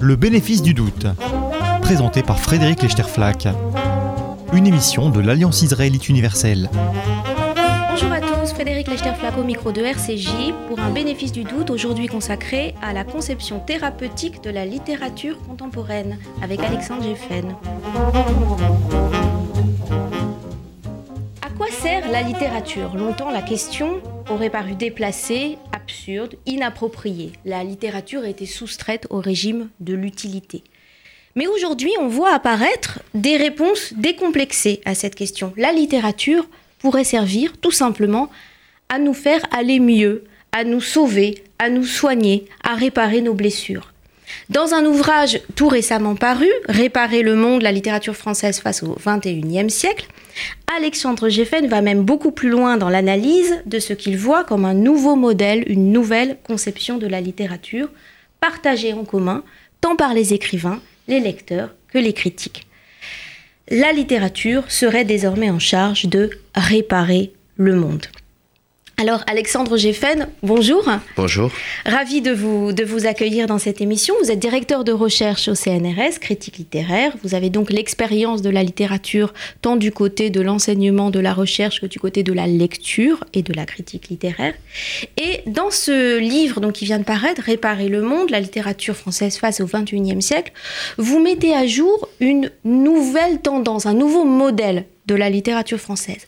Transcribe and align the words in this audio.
Le 0.00 0.16
bénéfice 0.16 0.62
du 0.62 0.74
doute, 0.74 1.06
présenté 1.80 2.22
par 2.22 2.38
Frédéric 2.38 2.82
Lechterflack, 2.82 3.48
une 4.52 4.66
émission 4.66 5.10
de 5.10 5.20
l'Alliance 5.20 5.62
israélite 5.62 6.08
universelle. 6.08 6.70
Bonjour 7.90 8.12
à 8.12 8.20
tous, 8.20 8.52
Frédéric 8.52 8.88
Lechterflack 8.88 9.38
au 9.38 9.44
micro 9.44 9.72
de 9.72 9.80
RCJ 9.80 10.52
pour 10.68 10.78
un 10.78 10.90
bénéfice 10.90 11.32
du 11.32 11.44
doute 11.44 11.70
aujourd'hui 11.70 12.06
consacré 12.06 12.74
à 12.82 12.92
la 12.92 13.04
conception 13.04 13.60
thérapeutique 13.60 14.42
de 14.42 14.50
la 14.50 14.66
littérature 14.66 15.38
contemporaine 15.48 16.18
avec 16.42 16.60
Alexandre 16.60 17.02
Geffen. 17.02 17.54
À 21.40 21.48
quoi 21.56 21.66
sert 21.70 22.10
la 22.10 22.22
littérature? 22.22 22.94
Longtemps 22.94 23.30
la 23.30 23.42
question 23.42 24.00
aurait 24.30 24.50
paru 24.50 24.74
déplacée, 24.74 25.58
absurde, 25.84 26.36
inappropriée. 26.46 27.32
La 27.44 27.62
littérature 27.62 28.24
était 28.24 28.46
soustraite 28.46 29.06
au 29.10 29.20
régime 29.20 29.68
de 29.80 29.92
l'utilité. 29.92 30.64
Mais 31.36 31.46
aujourd'hui, 31.46 31.92
on 32.00 32.08
voit 32.08 32.32
apparaître 32.32 33.00
des 33.12 33.36
réponses 33.36 33.92
décomplexées 33.94 34.80
à 34.86 34.94
cette 34.94 35.14
question. 35.14 35.52
La 35.58 35.72
littérature 35.72 36.46
pourrait 36.78 37.04
servir 37.04 37.58
tout 37.58 37.70
simplement 37.70 38.30
à 38.88 38.98
nous 38.98 39.12
faire 39.12 39.42
aller 39.50 39.78
mieux, 39.78 40.24
à 40.52 40.64
nous 40.64 40.80
sauver, 40.80 41.44
à 41.58 41.68
nous 41.68 41.84
soigner, 41.84 42.46
à 42.62 42.74
réparer 42.76 43.20
nos 43.20 43.34
blessures. 43.34 43.92
Dans 44.48 44.72
un 44.72 44.86
ouvrage 44.86 45.40
tout 45.54 45.68
récemment 45.68 46.14
paru, 46.14 46.48
Réparer 46.66 47.22
le 47.22 47.34
monde, 47.34 47.60
la 47.60 47.72
littérature 47.72 48.16
française 48.16 48.58
face 48.58 48.82
au 48.82 48.96
XXIe 49.06 49.68
siècle, 49.68 50.06
Alexandre 50.76 51.28
Geffen 51.28 51.68
va 51.68 51.80
même 51.80 52.02
beaucoup 52.02 52.32
plus 52.32 52.48
loin 52.48 52.76
dans 52.76 52.88
l'analyse 52.88 53.62
de 53.66 53.78
ce 53.78 53.92
qu'il 53.92 54.18
voit 54.18 54.44
comme 54.44 54.64
un 54.64 54.74
nouveau 54.74 55.16
modèle, 55.16 55.64
une 55.66 55.92
nouvelle 55.92 56.38
conception 56.44 56.98
de 56.98 57.06
la 57.06 57.20
littérature, 57.20 57.90
partagée 58.40 58.92
en 58.92 59.04
commun 59.04 59.44
tant 59.80 59.96
par 59.96 60.14
les 60.14 60.32
écrivains, 60.32 60.80
les 61.08 61.20
lecteurs 61.20 61.74
que 61.92 61.98
les 61.98 62.12
critiques. 62.12 62.66
La 63.70 63.92
littérature 63.92 64.70
serait 64.70 65.04
désormais 65.04 65.50
en 65.50 65.58
charge 65.58 66.06
de 66.06 66.30
réparer 66.54 67.32
le 67.56 67.74
monde. 67.74 68.06
Alors 68.96 69.24
Alexandre 69.26 69.76
Geffen, 69.76 70.28
bonjour. 70.44 70.88
Bonjour. 71.16 71.50
Ravi 71.84 72.20
de 72.20 72.30
vous, 72.30 72.72
de 72.72 72.84
vous 72.84 73.06
accueillir 73.06 73.48
dans 73.48 73.58
cette 73.58 73.80
émission. 73.80 74.14
Vous 74.22 74.30
êtes 74.30 74.38
directeur 74.38 74.84
de 74.84 74.92
recherche 74.92 75.48
au 75.48 75.56
CNRS, 75.56 76.20
critique 76.20 76.58
littéraire. 76.58 77.12
Vous 77.24 77.34
avez 77.34 77.50
donc 77.50 77.72
l'expérience 77.72 78.40
de 78.40 78.50
la 78.50 78.62
littérature 78.62 79.34
tant 79.62 79.74
du 79.74 79.90
côté 79.90 80.30
de 80.30 80.40
l'enseignement, 80.40 81.10
de 81.10 81.18
la 81.18 81.34
recherche 81.34 81.80
que 81.80 81.86
du 81.86 81.98
côté 81.98 82.22
de 82.22 82.32
la 82.32 82.46
lecture 82.46 83.24
et 83.32 83.42
de 83.42 83.52
la 83.52 83.66
critique 83.66 84.10
littéraire. 84.10 84.54
Et 85.16 85.40
dans 85.46 85.72
ce 85.72 86.18
livre 86.18 86.60
donc, 86.60 86.74
qui 86.74 86.84
vient 86.84 87.00
de 87.00 87.04
paraître, 87.04 87.42
Réparer 87.42 87.88
le 87.88 88.00
monde, 88.00 88.30
la 88.30 88.40
littérature 88.40 88.94
française 88.94 89.38
face 89.38 89.60
au 89.60 89.66
XXIe 89.66 90.22
siècle, 90.22 90.52
vous 90.98 91.20
mettez 91.20 91.52
à 91.52 91.66
jour 91.66 92.08
une 92.20 92.50
nouvelle 92.64 93.40
tendance, 93.40 93.86
un 93.86 93.94
nouveau 93.94 94.24
modèle 94.24 94.84
de 95.06 95.16
la 95.16 95.30
littérature 95.30 95.78
française 95.78 96.26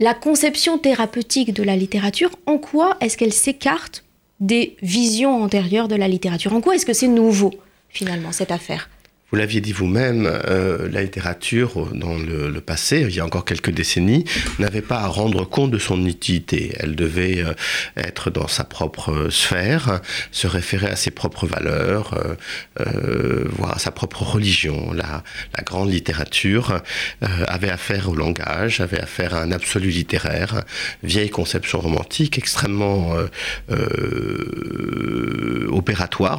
la 0.00 0.14
conception 0.14 0.78
thérapeutique 0.78 1.52
de 1.52 1.62
la 1.62 1.76
littérature, 1.76 2.30
en 2.46 2.58
quoi 2.58 2.96
est-ce 3.00 3.16
qu'elle 3.16 3.32
s'écarte 3.32 4.04
des 4.40 4.76
visions 4.82 5.42
antérieures 5.42 5.88
de 5.88 5.96
la 5.96 6.06
littérature? 6.06 6.52
En 6.52 6.60
quoi 6.60 6.76
est-ce 6.76 6.86
que 6.86 6.92
c'est 6.92 7.08
nouveau, 7.08 7.52
finalement, 7.88 8.30
cette 8.30 8.52
affaire? 8.52 8.88
Vous 9.30 9.36
l'aviez 9.36 9.60
dit 9.60 9.72
vous-même, 9.72 10.26
euh, 10.26 10.88
la 10.90 11.02
littérature, 11.02 11.90
dans 11.92 12.16
le, 12.16 12.48
le, 12.48 12.60
passé, 12.62 13.04
il 13.06 13.14
y 13.14 13.20
a 13.20 13.26
encore 13.26 13.44
quelques 13.44 13.70
décennies, 13.70 14.24
n'avait 14.58 14.80
pas 14.80 15.00
à 15.00 15.06
rendre 15.06 15.44
compte 15.44 15.70
de 15.70 15.78
son 15.78 16.06
utilité. 16.06 16.72
Elle 16.80 16.96
devait 16.96 17.40
euh, 17.40 17.52
être 17.98 18.30
dans 18.30 18.48
sa 18.48 18.64
propre 18.64 19.28
sphère, 19.30 20.00
se 20.32 20.46
référer 20.46 20.86
à 20.86 20.96
ses 20.96 21.10
propres 21.10 21.46
valeurs, 21.46 22.14
euh, 22.14 22.34
euh 22.80 23.44
voire 23.50 23.76
à 23.76 23.78
sa 23.78 23.90
propre 23.90 24.22
religion. 24.22 24.92
La, 24.94 25.22
la 25.56 25.62
grande 25.62 25.92
littérature 25.92 26.80
euh, 27.22 27.26
avait 27.48 27.70
affaire 27.70 28.08
au 28.08 28.14
langage, 28.14 28.80
avait 28.80 29.00
affaire 29.00 29.34
à 29.34 29.42
un 29.42 29.52
absolu 29.52 29.90
littéraire, 29.90 30.64
vieille 31.02 31.30
conception 31.30 31.80
romantique, 31.80 32.38
extrêmement 32.38 33.14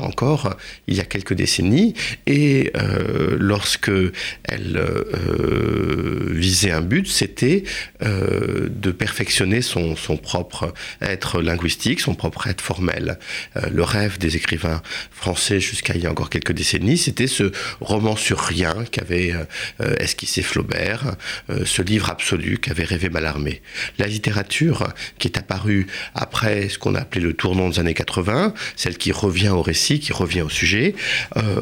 encore, 0.04 0.56
il 0.88 0.96
y 0.96 1.00
a 1.00 1.06
quelques 1.06 1.34
décennies, 1.34 1.94
et 2.28 2.72
euh, 2.76 3.36
lorsque 3.40 3.92
elle 4.44 4.78
euh, 4.78 6.30
visait 6.32 6.72
un 6.72 6.82
but, 6.82 7.08
c'était 7.08 7.64
euh, 8.04 8.70
de 8.70 8.92
perfectionner 8.92 9.62
son, 9.62 9.96
son, 9.96 10.18
propre 10.18 10.74
être 11.02 11.42
linguistique, 11.42 12.00
son 12.00 12.14
propre 12.14 12.48
être 12.48 12.62
formel. 12.62 13.18
le 13.72 13.84
rêve 13.84 14.18
des 14.18 14.36
écrivains 14.36 14.82
français 15.12 15.60
jusqu'à 15.60 15.96
il 15.96 16.04
y 16.04 16.08
a 16.08 16.12
encore 16.12 16.30
quelques 16.30 16.52
décennies, 16.52 16.98
c'était 16.98 17.28
ce 17.28 17.52
roman 17.80 18.16
sur 18.16 18.40
rien 18.40 18.84
qu'avait 18.92 19.34
esquissé 20.00 20.42
Flaubert, 20.42 21.16
ce 21.66 21.82
livre 21.82 22.10
absolu 22.10 22.58
qu'avait 22.58 22.84
rêvé 22.84 23.10
Mallarmé. 23.10 23.62
La 23.98 24.08
littérature 24.08 24.90
qui 25.18 25.28
est 25.28 25.38
apparue 25.38 25.88
après 26.16 26.70
ce 26.70 26.78
qu'on 26.78 26.96
a 26.96 27.00
appelé 27.00 27.22
le 27.22 27.34
tournant 27.34 27.70
des 27.70 27.80
années 27.80 27.94
80, 27.94 28.54
celle 28.76 28.98
qui 28.98 29.12
revient 29.12 29.39
au 29.48 29.62
récit, 29.62 30.00
qui 30.00 30.12
revient 30.12 30.42
au 30.42 30.50
sujet, 30.50 30.96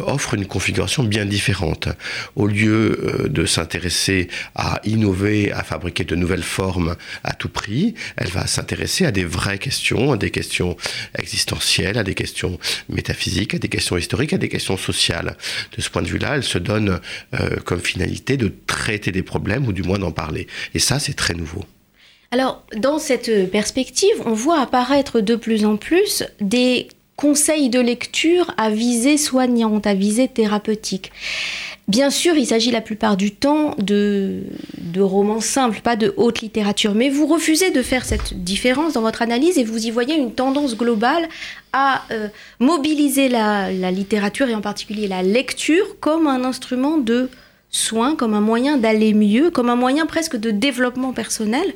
offre 0.05 0.33
une 0.33 0.45
configuration 0.45 1.03
bien 1.03 1.25
différente. 1.25 1.89
Au 2.35 2.47
lieu 2.47 2.99
euh, 3.03 3.29
de 3.29 3.45
s'intéresser 3.45 4.27
à 4.55 4.79
innover, 4.83 5.51
à 5.51 5.63
fabriquer 5.63 6.03
de 6.03 6.15
nouvelles 6.15 6.43
formes 6.43 6.95
à 7.23 7.33
tout 7.33 7.49
prix, 7.49 7.93
elle 8.15 8.29
va 8.29 8.47
s'intéresser 8.47 9.05
à 9.05 9.11
des 9.11 9.25
vraies 9.25 9.59
questions, 9.59 10.11
à 10.11 10.17
des 10.17 10.31
questions 10.31 10.77
existentielles, 11.17 11.97
à 11.97 12.03
des 12.03 12.15
questions 12.15 12.59
métaphysiques, 12.89 13.53
à 13.53 13.59
des 13.59 13.69
questions 13.69 13.97
historiques, 13.97 14.33
à 14.33 14.37
des 14.37 14.49
questions 14.49 14.77
sociales. 14.77 15.37
De 15.75 15.81
ce 15.81 15.89
point 15.89 16.01
de 16.01 16.07
vue-là, 16.07 16.35
elle 16.35 16.43
se 16.43 16.57
donne 16.57 16.99
euh, 17.33 17.57
comme 17.65 17.79
finalité 17.79 18.37
de 18.37 18.53
traiter 18.67 19.11
des 19.11 19.23
problèmes 19.23 19.67
ou 19.67 19.73
du 19.73 19.83
moins 19.83 19.99
d'en 19.99 20.11
parler. 20.11 20.47
Et 20.73 20.79
ça, 20.79 20.99
c'est 20.99 21.13
très 21.13 21.33
nouveau. 21.33 21.63
Alors, 22.31 22.65
dans 22.75 22.99
cette 22.99 23.49
perspective, 23.51 24.21
on 24.25 24.33
voit 24.33 24.59
apparaître 24.59 25.21
de 25.21 25.35
plus 25.35 25.63
en 25.63 25.77
plus 25.77 26.23
des 26.41 26.89
conseils 27.17 27.69
de 27.69 27.79
lecture 27.79 28.53
à 28.57 28.69
visée 28.69 29.17
soignante, 29.17 29.87
à 29.87 29.95
visée 29.95 30.27
thérapeutique. 30.27 31.11
Bien 31.87 32.09
sûr, 32.09 32.35
il 32.35 32.45
s'agit 32.45 32.69
la 32.69 32.81
plupart 32.81 33.17
du 33.17 33.31
temps 33.31 33.73
de, 33.79 34.43
de, 34.77 35.01
romans 35.01 35.39
simples, 35.39 35.81
pas 35.81 35.95
de 35.95 36.13
haute 36.17 36.41
littérature, 36.41 36.93
mais 36.93 37.09
vous 37.09 37.25
refusez 37.25 37.71
de 37.71 37.81
faire 37.81 38.05
cette 38.05 38.43
différence 38.43 38.93
dans 38.93 39.01
votre 39.01 39.21
analyse 39.21 39.57
et 39.57 39.63
vous 39.63 39.87
y 39.87 39.89
voyez 39.89 40.15
une 40.15 40.33
tendance 40.33 40.77
globale 40.77 41.27
à 41.73 42.03
euh, 42.11 42.27
mobiliser 42.59 43.29
la, 43.29 43.71
la 43.71 43.89
littérature 43.89 44.49
et 44.49 44.55
en 44.55 44.61
particulier 44.61 45.07
la 45.07 45.23
lecture 45.23 45.99
comme 45.99 46.27
un 46.27 46.43
instrument 46.43 46.97
de 46.97 47.29
soin, 47.71 48.15
comme 48.15 48.33
un 48.33 48.41
moyen 48.41 48.77
d'aller 48.77 49.13
mieux, 49.13 49.49
comme 49.49 49.69
un 49.69 49.75
moyen 49.75 50.05
presque 50.05 50.35
de 50.35 50.51
développement 50.51 51.13
personnel. 51.13 51.73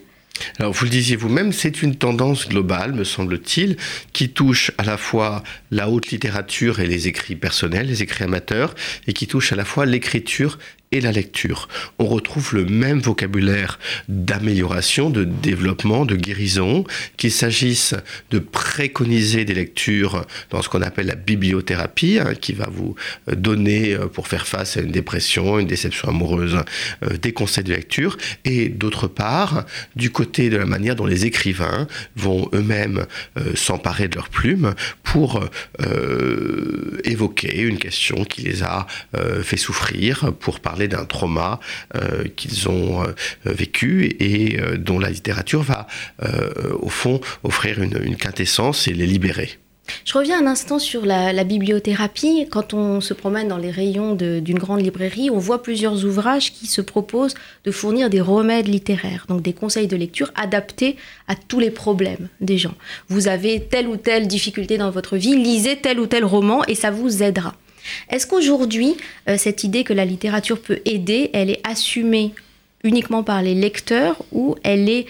Alors 0.60 0.74
vous 0.74 0.86
le 0.86 0.92
disiez 0.92 1.16
vous-même, 1.16 1.52
c'est 1.54 1.82
une 1.82 1.96
tendance 1.96 2.48
globale, 2.48 2.94
me 2.94 3.04
semble-t-il, 3.04 3.78
qui 4.14 4.30
touche 4.30 4.72
à 4.78 4.84
la 4.84 4.98
fois 4.98 5.44
la 5.72 5.90
haute 5.90 6.12
littérature 6.12 6.80
et 6.80 6.88
les 6.88 7.08
écrits 7.08 7.36
personnels, 7.36 7.88
les 7.88 8.04
écrits 8.04 8.24
amateurs, 8.24 8.76
et 9.08 9.14
qui 9.14 9.28
touche 9.28 9.54
à 9.54 9.56
la 9.56 9.66
fois 9.66 9.86
l'écriture 9.86 10.58
et 10.92 11.02
la 11.02 11.12
lecture. 11.12 11.68
On 12.00 12.06
retrouve 12.06 12.56
le 12.56 12.66
même 12.66 13.00
vocabulaire 13.00 13.80
d'amélioration, 14.10 15.10
de 15.10 15.24
développement, 15.24 16.06
de 16.06 16.16
guérison, 16.16 16.84
qu'il 17.18 17.32
s'agisse 17.32 17.96
de 18.30 18.40
préconiser 18.40 19.46
des 19.46 19.54
lectures 19.54 20.26
dans 20.50 20.62
ce 20.62 20.70
qu'on 20.70 20.82
appelle 20.82 21.08
la 21.08 21.16
bibliothérapie, 21.16 22.20
hein, 22.20 22.34
qui 22.36 22.54
va 22.54 22.68
vous 22.72 22.96
donner, 23.28 23.94
euh, 23.94 24.08
pour 24.08 24.28
faire 24.28 24.48
face 24.48 24.78
à 24.78 24.82
une 24.82 24.92
dépression, 24.92 25.60
une 25.60 25.68
déception 25.68 26.10
amoureuse, 26.10 26.58
euh, 27.04 27.18
des 27.18 27.32
conseils 27.32 27.64
de 27.64 27.74
lecture, 27.74 28.18
et 28.46 28.70
d'autre 28.70 29.08
part, 29.08 29.66
du 29.96 30.10
côté 30.10 30.50
de 30.50 30.58
la 30.58 30.66
manière 30.66 30.96
dont 30.96 31.06
les 31.06 31.26
écrivains 31.26 31.88
vont 32.16 32.50
eux-mêmes 32.54 33.06
euh, 33.38 33.56
s'emparer 33.56 34.08
de 34.08 34.16
leur 34.16 34.30
plume 34.30 34.74
pour 35.04 35.42
évoquer 37.04 37.62
une 37.62 37.78
question 37.78 38.24
qui 38.24 38.44
les 38.44 38.64
a 38.64 38.88
fait 39.44 39.58
souffrir, 39.58 40.34
pour 40.40 40.60
parler 40.60 40.81
d'un 40.88 41.06
trauma 41.06 41.60
euh, 41.96 42.26
qu'ils 42.36 42.70
ont 42.70 43.04
euh, 43.04 43.08
vécu 43.46 44.16
et 44.20 44.60
euh, 44.60 44.78
dont 44.78 45.00
la 45.00 45.10
littérature 45.10 45.62
va, 45.62 45.88
au 46.80 46.90
fond, 46.90 47.20
offrir 47.44 47.82
une, 47.82 48.16
quintessence 48.16 48.88
et 48.88 48.94
les 48.94 49.06
libérer. 49.06 49.58
Je 50.06 50.14
reviens 50.14 50.42
un 50.42 50.48
instant 50.48 50.80
sur 50.80 51.06
la, 51.06 51.44
bibliothérapie. 51.44 52.48
Quand 52.50 52.74
on 52.74 53.02
se 53.02 53.14
promène 53.14 53.48
dans 53.48 53.58
les 53.58 53.72
rayons 53.72 54.16
d'une 54.16 54.60
grande 54.60 54.82
librairie, 54.82 55.30
on 55.30 55.40
voit 55.40 55.62
plusieurs 55.62 56.06
ouvrages 56.06 56.54
qui 56.54 56.68
se 56.68 56.82
proposent 56.82 57.36
de 57.66 57.72
fournir 57.72 58.10
des 58.10 58.22
remèdes 58.22 58.68
littéraires, 58.68 59.26
donc 59.28 59.42
des 59.42 59.54
conseils 59.54 59.88
de 59.88 59.98
lecture 59.98 60.32
adaptés 60.36 60.96
à 61.28 61.36
tous 61.36 61.60
les 61.60 61.72
problèmes 61.72 62.30
des 62.40 62.58
gens. 62.58 62.76
Vous 63.10 63.28
avez 63.28 63.60
telle 63.60 63.88
ou 63.88 63.98
telle 63.98 64.28
difficulté 64.28 64.78
dans 64.78 64.92
votre 64.92 65.18
vie, 65.18 65.36
lisez 65.36 65.78
tel 65.78 66.00
ou 66.00 66.06
tel 66.06 66.24
roman 66.24 66.64
et 66.66 66.76
ça 66.76 66.92
vous 66.92 67.24
aidera. 67.24 67.56
Est-ce 68.10 68.28
qu'aujourd'hui, 68.28 68.96
euh, 69.28 69.38
cette 69.38 69.64
idée 69.64 69.84
que 69.84 69.94
la 69.94 70.06
littérature 70.06 70.60
peut 70.60 70.82
aider, 70.86 71.30
elle 71.34 71.50
est 71.50 71.62
assumée 71.64 72.34
uniquement 72.84 73.24
par 73.24 73.42
les 73.42 73.54
lecteurs 73.54 74.24
ou 74.32 74.56
elle 74.64 74.90
est 74.90 75.06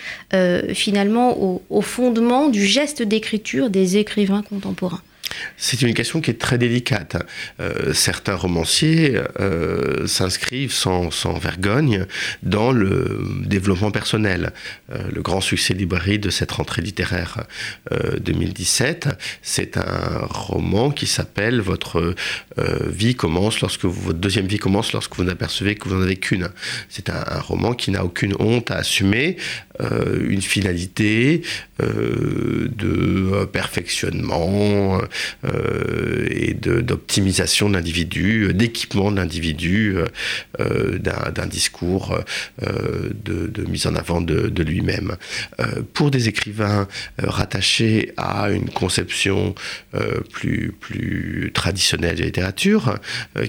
finalement 0.74 1.62
au 1.70 1.82
fondement 1.82 2.50
du 2.50 2.66
geste 2.66 3.02
d'écriture 3.02 3.70
des 3.70 3.96
écrivains 3.96 4.42
contemporains? 4.42 5.02
C'est 5.58 5.82
une 5.82 5.94
question 5.94 6.22
qui 6.22 6.32
est 6.32 6.40
très 6.40 6.58
délicate. 6.58 7.18
Euh, 7.60 7.94
certains 7.94 8.36
romanciers 8.36 9.20
euh, 9.40 10.08
s'inscrivent 10.08 10.74
sans, 10.74 11.10
vergogne 11.40 12.06
dans 12.44 12.72
le 12.72 13.22
développement 13.46 13.92
personnel. 13.92 14.54
Euh, 14.92 15.04
le 15.14 15.22
grand 15.22 15.42
succès 15.42 15.74
librairie 15.74 16.20
de 16.20 16.30
cette 16.30 16.52
rentrée 16.52 16.82
littéraire 16.82 17.44
2017, 18.20 19.10
c'est 19.42 19.78
un 19.78 20.26
roman 20.30 20.92
qui 20.92 21.08
s'appelle 21.08 21.62
Votre 21.62 22.16
vie 22.88 23.16
commence 23.16 23.62
lorsque 23.62 23.86
votre 23.86 24.18
deuxième 24.18 24.48
vie 24.48 24.58
commence 24.58 24.94
lorsque 24.94 25.16
vous 25.16 25.24
n'apercevez 25.24 25.76
que 25.76 25.88
vous 25.90 25.96
n'en 25.96 26.04
avez 26.04 26.16
qu'une. 26.16 26.50
C'est 26.90 27.10
un, 27.10 27.24
roman 27.42 27.74
qui 27.74 27.92
n'a 27.92 28.04
aucune 28.04 28.36
honte 28.40 28.72
à 28.72 28.78
assumer 28.78 29.38
une 29.80 30.42
finalité 30.42 31.42
de 31.80 33.46
perfectionnement 33.52 35.02
et 36.30 36.54
d'optimisation 36.54 37.70
de 37.70 37.76
l'individu, 37.76 38.54
d'équipement 38.54 39.12
de 39.12 39.18
l'individu, 39.18 39.98
euh, 40.60 40.98
d'un 41.00 41.48
discours 41.48 42.18
euh, 42.64 43.10
de, 43.24 43.64
mise 43.66 43.88
en 43.88 43.96
avant 43.96 44.22
de, 44.22 44.64
lui-même. 44.64 45.16
pour 45.94 46.12
des 46.12 46.28
écrivains 46.28 46.88
rattachés 47.18 48.14
à 48.18 48.50
une 48.52 48.70
conception 48.70 49.56
plus, 50.32 50.74
plus 50.80 51.52
traditionnelle 51.54 52.16
de 52.16 52.20
la 52.20 52.26
littérature, 52.26 52.98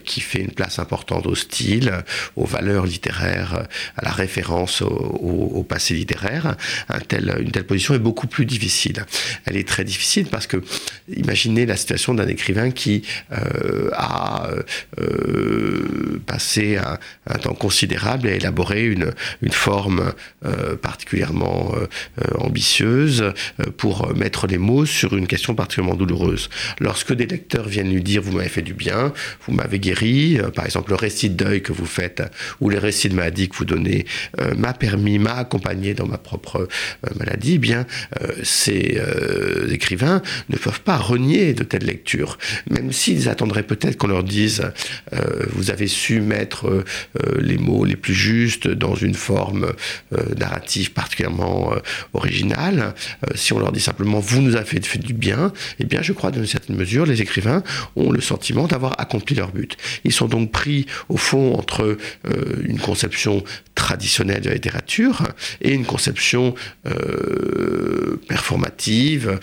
qui 0.04 0.20
fait 0.20 0.40
une 0.40 0.52
place 0.52 0.78
importante 0.78 1.26
au 1.26 1.34
style, 1.34 1.92
aux 2.36 2.46
valeurs 2.46 2.86
littéraires, 2.86 3.66
à 3.96 4.04
la 4.04 4.10
référence 4.10 4.82
au, 4.82 5.64
passé 5.68 5.94
littéraire, 5.94 6.56
une 7.10 7.50
telle 7.50 7.64
position 7.64 7.94
est 7.94 7.98
beaucoup 7.98 8.26
plus 8.26 8.46
difficile. 8.46 9.04
Elle 9.44 9.56
est 9.56 9.68
très 9.68 9.84
difficile 9.84 10.26
parce 10.26 10.46
que, 10.46 10.62
imaginez 11.14 11.51
la 11.60 11.76
situation 11.76 12.14
d'un 12.14 12.28
écrivain 12.28 12.70
qui 12.70 13.02
euh, 13.32 13.90
a 13.92 14.48
euh, 15.00 16.20
passé 16.26 16.78
un, 16.78 16.98
temps 17.38 17.54
considérable 17.54 18.28
à 18.28 18.32
élaborer 18.32 18.86
une, 18.86 19.12
une 19.42 19.52
forme 19.52 20.12
euh, 20.44 20.76
particulièrement 20.76 21.72
ambitieuse 22.38 23.32
pour 23.76 24.14
mettre 24.14 24.46
les 24.46 24.58
mots 24.58 24.86
sur 24.86 25.16
une 25.16 25.26
question 25.26 25.54
particulièrement 25.54 25.96
douloureuse. 25.96 26.50
Lorsque 26.78 27.12
des 27.12 27.26
lecteurs 27.26 27.68
viennent 27.68 27.92
lui 27.92 28.02
dire 28.02 28.22
vous 28.22 28.32
m'avez 28.32 28.48
fait 28.48 28.62
du 28.62 28.74
bien, 28.74 29.12
vous 29.46 29.52
m'avez 29.52 29.78
guéri, 29.78 30.38
par 30.54 30.64
exemple 30.64 30.90
le 30.90 30.96
récit 30.96 31.30
de 31.30 31.44
deuil 31.44 31.62
que 31.62 31.72
vous 31.72 31.86
faites 31.86 32.22
ou 32.60 32.70
les 32.70 32.78
récits 32.78 33.08
de 33.08 33.14
maladie 33.14 33.48
que 33.48 33.56
vous 33.56 33.64
donnez 33.64 34.06
m'a 34.56 34.72
permis, 34.72 35.18
m'a 35.18 35.34
accompagné 35.34 35.94
dans 35.94 36.06
ma 36.06 36.18
propre 36.18 36.68
maladie, 37.18 37.54
eh 37.54 37.58
bien 37.58 37.86
ces 38.42 39.00
écrivains 39.70 40.22
ne 40.48 40.56
peuvent 40.56 40.82
pas 40.82 40.96
renier 40.96 41.41
de 41.42 41.64
telles 41.64 41.84
lecture. 41.84 42.38
Même 42.70 42.92
s'ils 42.92 43.28
attendraient 43.28 43.64
peut-être 43.64 43.96
qu'on 43.96 44.06
leur 44.06 44.22
dise 44.22 44.62
euh, 45.12 45.18
vous 45.52 45.70
avez 45.70 45.88
su 45.88 46.20
mettre 46.20 46.68
euh, 46.68 46.84
les 47.40 47.58
mots 47.58 47.84
les 47.84 47.96
plus 47.96 48.14
justes 48.14 48.68
dans 48.68 48.94
une 48.94 49.14
forme 49.14 49.72
euh, 50.12 50.34
narrative 50.36 50.92
particulièrement 50.92 51.72
originale, 52.12 52.94
si 53.34 53.52
on 53.52 53.58
leur 53.58 53.72
dit 53.72 53.80
simplement 53.80 54.20
vous 54.20 54.40
nous 54.40 54.56
avez 54.56 54.64
fait, 54.64 54.98
du 54.98 55.14
bien, 55.14 55.52
eh 55.78 55.84
bien 55.84 56.02
je 56.02 56.12
crois 56.12 56.30
dans 56.30 56.40
une 56.40 56.46
certaine 56.46 56.76
mesure 56.76 57.06
les 57.06 57.22
écrivains 57.22 57.62
ont 57.96 58.10
le 58.10 58.20
sentiment 58.20 58.66
d'avoir 58.66 59.00
accompli 59.00 59.34
leur 59.34 59.52
but. 59.52 59.76
Ils 60.04 60.12
sont 60.12 60.26
donc 60.26 60.52
pris 60.52 60.86
au 61.08 61.16
fond 61.16 61.54
entre 61.54 61.96
une 62.64 62.78
conception 62.78 63.42
traditionnelle 63.86 64.42
de 64.42 64.48
la 64.48 64.54
littérature 64.54 65.22
et 65.60 65.72
une 65.72 65.84
conception 65.84 66.54
performative, 68.28 69.38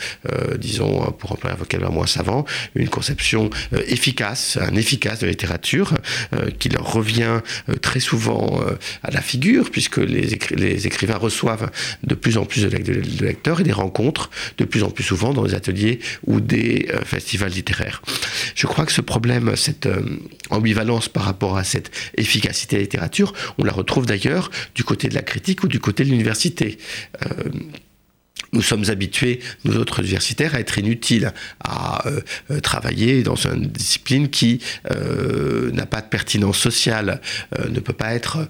disons 0.58 1.12
pour 1.20 1.34
employer 1.34 1.56
un 1.56 1.60
vocabulaire 1.60 1.92
moins 1.92 2.08
savant, 2.08 2.46
une 2.76 2.90
conception 2.90 3.50
euh, 3.74 3.82
efficace, 3.88 4.58
un 4.62 4.76
efficace 4.76 5.20
de 5.20 5.26
la 5.26 5.32
littérature, 5.32 5.94
euh, 6.34 6.50
qui 6.60 6.70
leur 6.70 6.92
revient 6.92 7.42
euh, 7.70 7.76
très 7.82 8.00
souvent 8.00 8.60
à 9.04 9.12
la 9.12 9.22
figure, 9.22 9.70
puisque 9.72 9.98
les, 9.98 10.38
les, 10.56 10.88
écrivains 10.88 11.18
reçoivent 11.18 11.70
de 12.04 12.16
plus 12.16 12.38
en 12.38 12.46
plus 12.46 12.64
de, 12.64 13.24
lecteurs 13.24 13.60
et 13.60 13.64
des 13.64 13.72
rencontres 13.72 14.30
de 14.58 14.66
plus 14.66 14.84
en 14.84 14.90
plus 14.90 15.04
souvent 15.04 15.34
dans 15.34 15.44
des 15.44 15.56
ateliers 15.56 16.00
ou 16.26 16.40
des 16.40 16.88
festivals 17.04 17.52
littéraires. 17.52 18.02
Je 18.56 18.68
crois 18.68 18.86
que 18.86 18.92
ce 18.92 19.02
problème, 19.02 19.56
cette 19.56 19.90
ambivalence 20.50 21.10
par 21.10 21.24
rapport 21.24 21.58
à 21.58 21.64
cette 21.64 21.92
efficacité 22.16 22.76
de 22.76 22.80
la 22.80 22.84
littérature, 22.84 23.34
on 23.58 23.64
la 23.64 23.74
retrouve 23.74 24.06
d'ailleurs 24.06 24.29
du 24.76 24.84
côté 24.84 25.08
de 25.08 25.16
la 25.16 25.22
critique 25.22 25.64
ou 25.64 25.68
du 25.68 25.80
côté 25.80 26.04
de 26.04 26.10
l'université 26.10 26.78
nous 28.54 28.62
sommes 28.62 28.86
habitués, 28.90 29.40
nous 29.63 29.78
autres 29.78 30.00
universitaires, 30.00 30.56
à 30.56 30.60
être 30.60 30.78
inutiles, 30.78 31.34
à 31.63 32.07
euh, 32.07 32.22
euh, 32.51 32.60
travailler 32.60 33.24
dans 33.24 33.36
une 33.36 33.68
discipline 33.68 34.30
qui 34.30 34.62
euh, 34.92 35.72
n'a 35.72 35.86
pas 35.86 36.01
de 36.01 36.07
pertinence 36.07 36.57
sociale, 36.57 37.22
ne 37.69 37.80
peut 37.80 37.94
pas 37.94 38.13
être 38.13 38.48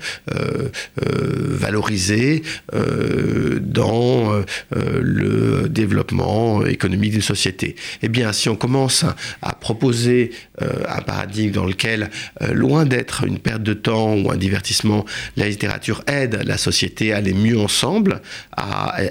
valorisée 0.98 2.44
dans 2.72 4.44
le 4.72 5.68
développement 5.70 6.66
économique 6.66 7.12
d'une 7.12 7.22
société. 7.22 7.76
Eh 8.02 8.10
bien, 8.10 8.32
si 8.34 8.50
on 8.50 8.56
commence 8.56 9.06
à 9.42 9.54
proposer 9.54 10.32
un 10.60 11.02
paradigme 11.02 11.52
dans 11.52 11.66
lequel, 11.66 12.10
loin 12.52 12.86
d'être 12.86 13.26
une 13.26 13.40
perte 13.40 13.64
de 13.64 13.74
temps 13.74 14.16
ou 14.16 14.32
un 14.32 14.38
divertissement, 14.38 15.06
la 15.38 15.48
littérature 15.48 16.04
aide 16.08 16.42
la 16.46 16.58
société 16.58 17.14
à 17.14 17.18
aller 17.18 17.34
mieux 17.34 17.60
ensemble, 17.60 18.22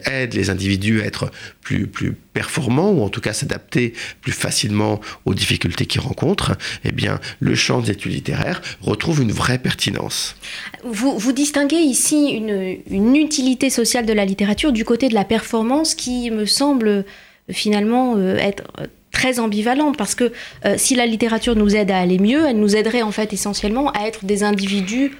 aide 0.07 0.35
les 0.35 0.51
individus 0.51 0.78
dû 0.79 1.01
être 1.01 1.31
plus, 1.61 1.87
plus 1.87 2.13
performants 2.33 2.91
ou 2.91 3.03
en 3.03 3.09
tout 3.09 3.21
cas 3.21 3.33
s'adapter 3.33 3.93
plus 4.21 4.33
facilement 4.33 5.01
aux 5.25 5.35
difficultés 5.35 5.87
qu'ils 5.87 6.01
rencontrent, 6.01 6.57
eh 6.85 6.93
bien, 6.93 7.21
le 7.41 7.55
champ 7.55 7.81
des 7.81 7.91
études 7.91 8.13
littéraires 8.13 8.63
retrouve 8.81 9.21
une 9.23 9.33
vraie 9.33 9.59
pertinence. 9.59 10.37
Vous, 10.85 11.19
vous 11.19 11.33
distinguez 11.33 11.77
ici 11.77 12.31
une, 12.31 12.79
une 12.91 13.17
utilité 13.17 13.71
sociale 13.71 14.07
de 14.07 14.13
la 14.13 14.25
littérature 14.25 14.73
du 14.73 14.85
côté 14.85 15.09
de 15.09 15.15
la 15.15 15.25
performance 15.25 15.95
qui 15.95 16.31
me 16.31 16.47
semble 16.47 17.05
finalement 17.51 18.15
euh, 18.17 18.37
être 18.37 18.65
très 19.11 19.41
ambivalente 19.41 19.97
parce 19.97 20.15
que 20.15 20.33
euh, 20.65 20.75
si 20.77 20.95
la 20.95 21.07
littérature 21.07 21.57
nous 21.57 21.75
aide 21.75 21.91
à 21.91 21.99
aller 21.99 22.19
mieux, 22.19 22.47
elle 22.47 22.61
nous 22.61 22.77
aiderait 22.77 23.03
en 23.03 23.11
fait 23.11 23.33
essentiellement 23.33 23.91
à 23.93 24.07
être 24.07 24.25
des 24.25 24.45
individus 24.45 25.13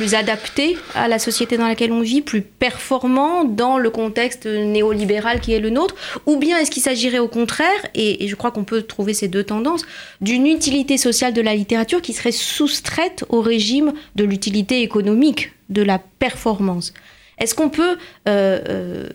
plus 0.00 0.14
adapté 0.14 0.78
à 0.94 1.08
la 1.08 1.18
société 1.18 1.58
dans 1.58 1.68
laquelle 1.68 1.92
on 1.92 2.00
vit, 2.00 2.22
plus 2.22 2.40
performant 2.40 3.44
dans 3.44 3.76
le 3.76 3.90
contexte 3.90 4.46
néolibéral 4.46 5.40
qui 5.40 5.52
est 5.52 5.60
le 5.60 5.68
nôtre 5.68 5.94
Ou 6.24 6.38
bien 6.38 6.56
est-ce 6.56 6.70
qu'il 6.70 6.82
s'agirait 6.82 7.18
au 7.18 7.28
contraire, 7.28 7.68
et, 7.94 8.26
je 8.26 8.34
crois 8.34 8.50
qu'on 8.50 8.64
peut 8.64 8.80
trouver 8.80 9.12
ces 9.12 9.28
deux 9.28 9.44
tendances, 9.44 9.84
d'une 10.22 10.46
utilité 10.46 10.96
sociale 10.96 11.34
de 11.34 11.42
la 11.42 11.54
littérature 11.54 12.00
qui 12.00 12.14
serait 12.14 12.32
soustraite 12.32 13.26
au 13.28 13.42
régime 13.42 13.92
de 14.16 14.24
l'utilité 14.24 14.80
économique, 14.80 15.52
de 15.68 15.82
la 15.82 15.98
performance? 15.98 16.94
Est-ce 17.36 17.54
qu'on 17.54 17.68
peut 17.68 17.98
euh, 18.26 18.58
euh, 18.70 19.08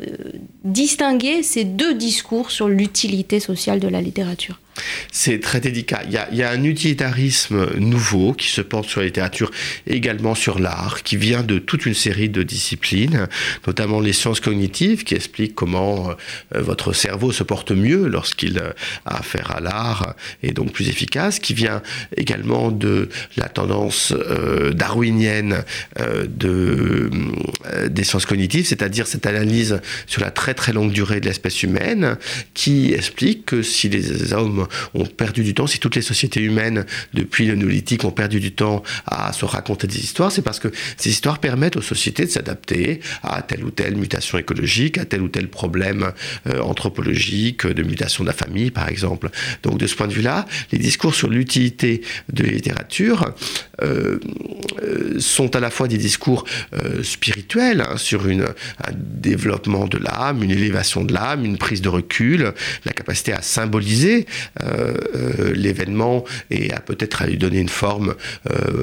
distinguer 0.63 1.42
ces 1.42 1.63
deux 1.63 1.96
discours 1.96 2.51
sur 2.51 2.68
l'utilité 2.68 3.39
sociale 3.39 3.80
de 3.80 3.88
la 3.88 4.01
littérature? 4.01 4.60
C'est 5.12 5.39
très 5.39 5.60
délicat. 5.60 6.01
Il 6.05 6.38
y, 6.38 6.44
a, 6.44 6.50
un 6.50 6.63
utilitarisme 6.63 7.77
nouveau 7.77 8.34
qui 8.34 8.50
se 8.50 8.62
porte 8.62 8.89
sur 8.89 9.00
la 9.00 9.08
littérature 9.08 9.51
également 9.88 10.36
sur 10.36 10.60
l'art, 10.60 11.03
qui 11.03 11.17
vient 11.17 11.44
de 11.44 11.60
toute 11.60 11.86
une 11.86 11.94
série 11.94 12.29
de 12.29 12.44
disciplines, 12.44 13.27
notamment 13.65 14.00
les 14.00 14.13
sciences 14.13 14.39
cognitives, 14.39 15.03
qui 15.03 15.15
expliquent 15.15 15.55
comment 15.55 16.10
euh, 16.10 16.62
votre 16.62 16.94
cerveau 16.94 17.32
se 17.32 17.44
porte 17.44 17.72
mieux 17.72 18.08
lorsqu'il 18.08 18.60
euh, 18.60 18.72
a 19.05 19.20
affaire 19.20 19.55
à 19.55 19.62
l'art 19.62 20.15
et 20.44 20.51
donc 20.51 20.74
plus 20.74 20.89
efficace, 20.89 21.39
qui 21.39 21.53
vient 21.53 21.82
également 22.17 22.72
de 22.72 23.10
la 23.38 23.48
tendance 23.48 24.13
euh, 24.13 24.74
darwinienne 24.74 25.63
de, 26.27 27.10
des 27.88 28.03
sciences 28.03 28.25
cognitives, 28.25 28.65
c'est-à-dire 28.67 29.08
cette 29.08 29.25
analyse 29.25 29.79
sur 30.08 30.22
la 30.22 30.32
très 30.32 30.53
très 30.53 30.74
longue 30.74 30.91
durée 30.91 31.20
de 31.20 31.25
l'espèce 31.25 31.63
humaine, 31.63 32.17
qui 32.53 32.94
explique 32.94 33.46
que 33.46 33.62
si 33.62 33.89
les 33.89 34.34
hommes 34.34 34.64
ont 34.93 35.05
perdu 35.05 35.43
du 35.43 35.53
temps, 35.53 35.67
si 35.67 35.79
toutes 35.79 35.95
les 35.95 36.01
sociétés 36.01 36.41
humaines 36.41 36.86
depuis 37.13 37.45
le 37.45 37.55
néolithique 37.55 38.03
ont 38.03 38.12
perdu 38.12 38.39
du 38.39 38.51
temps 38.51 38.84
à 39.05 39.34
se 39.34 39.45
raconter 39.45 39.88
des 39.88 40.00
histoires, 40.00 40.31
c'est 40.31 40.41
parce 40.41 40.60
que 40.60 40.69
ces 40.98 41.10
histoires 41.10 41.39
permettent 41.39 41.75
aux 41.75 41.81
sociétés 41.81 42.25
de 42.25 42.31
s'adapter 42.31 43.00
à 43.24 43.41
telle 43.41 43.63
ou 43.63 43.72
telle 43.72 43.95
mutation 43.95 44.38
écologique, 44.38 44.98
à 44.98 45.05
tel 45.05 45.22
ou 45.22 45.27
tel 45.27 45.48
problème 45.48 46.12
euh, 46.48 46.60
anthropologique, 46.62 47.65
de 47.65 47.84
mutation 47.84 48.24
de 48.24 48.29
la 48.29 48.36
famille 48.36 48.72
par 48.72 48.89
exemple. 48.89 49.29
Donc 49.63 49.77
de 49.77 49.88
ce 49.88 49.95
point 49.95 50.07
de 50.07 50.13
vue-là, 50.13 50.45
les 50.72 50.77
discours 50.77 51.15
sur 51.15 51.29
l'utilité 51.29 52.01
de 52.31 52.43
la 52.43 52.51
littérature 52.51 53.34
euh, 53.81 54.19
euh, 54.81 55.19
sont 55.19 55.55
à 55.55 55.60
la 55.60 55.69
fois 55.69 55.88
des 55.88 55.98
discours 55.98 56.45
spirituels 57.03 57.81
hein, 57.81 57.98
sur 57.98 58.25
un 58.25 58.91
développement 58.93 59.88
de 59.88 59.98
l'âme, 59.98 60.43
une 60.43 60.51
élévation 60.51 61.03
de 61.03 61.13
l'âme, 61.13 61.45
une 61.45 61.57
prise 61.57 61.81
de 61.81 61.89
recul, 61.89 62.53
la 62.86 62.93
capacité 62.93 63.34
à 63.34 63.41
symboliser 63.41 64.25
l'événement 65.53 66.24
et 66.50 66.71
à 66.74 66.79
peut-être 66.79 67.21
à 67.21 67.27
lui 67.27 67.38
donner 67.38 67.59
une 67.59 67.69
forme 67.69 68.15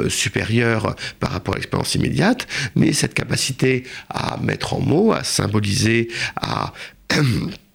supérieure 0.08 0.96
par 1.20 1.30
rapport 1.30 1.54
à 1.54 1.58
l'expérience 1.58 1.94
immédiate, 1.94 2.46
mais 2.76 2.92
cette 2.92 3.14
capacité 3.14 3.84
à 4.08 4.38
mettre 4.42 4.74
en 4.74 4.80
mots, 4.80 5.12
à 5.12 5.24
symboliser, 5.24 6.08
à 6.36 6.72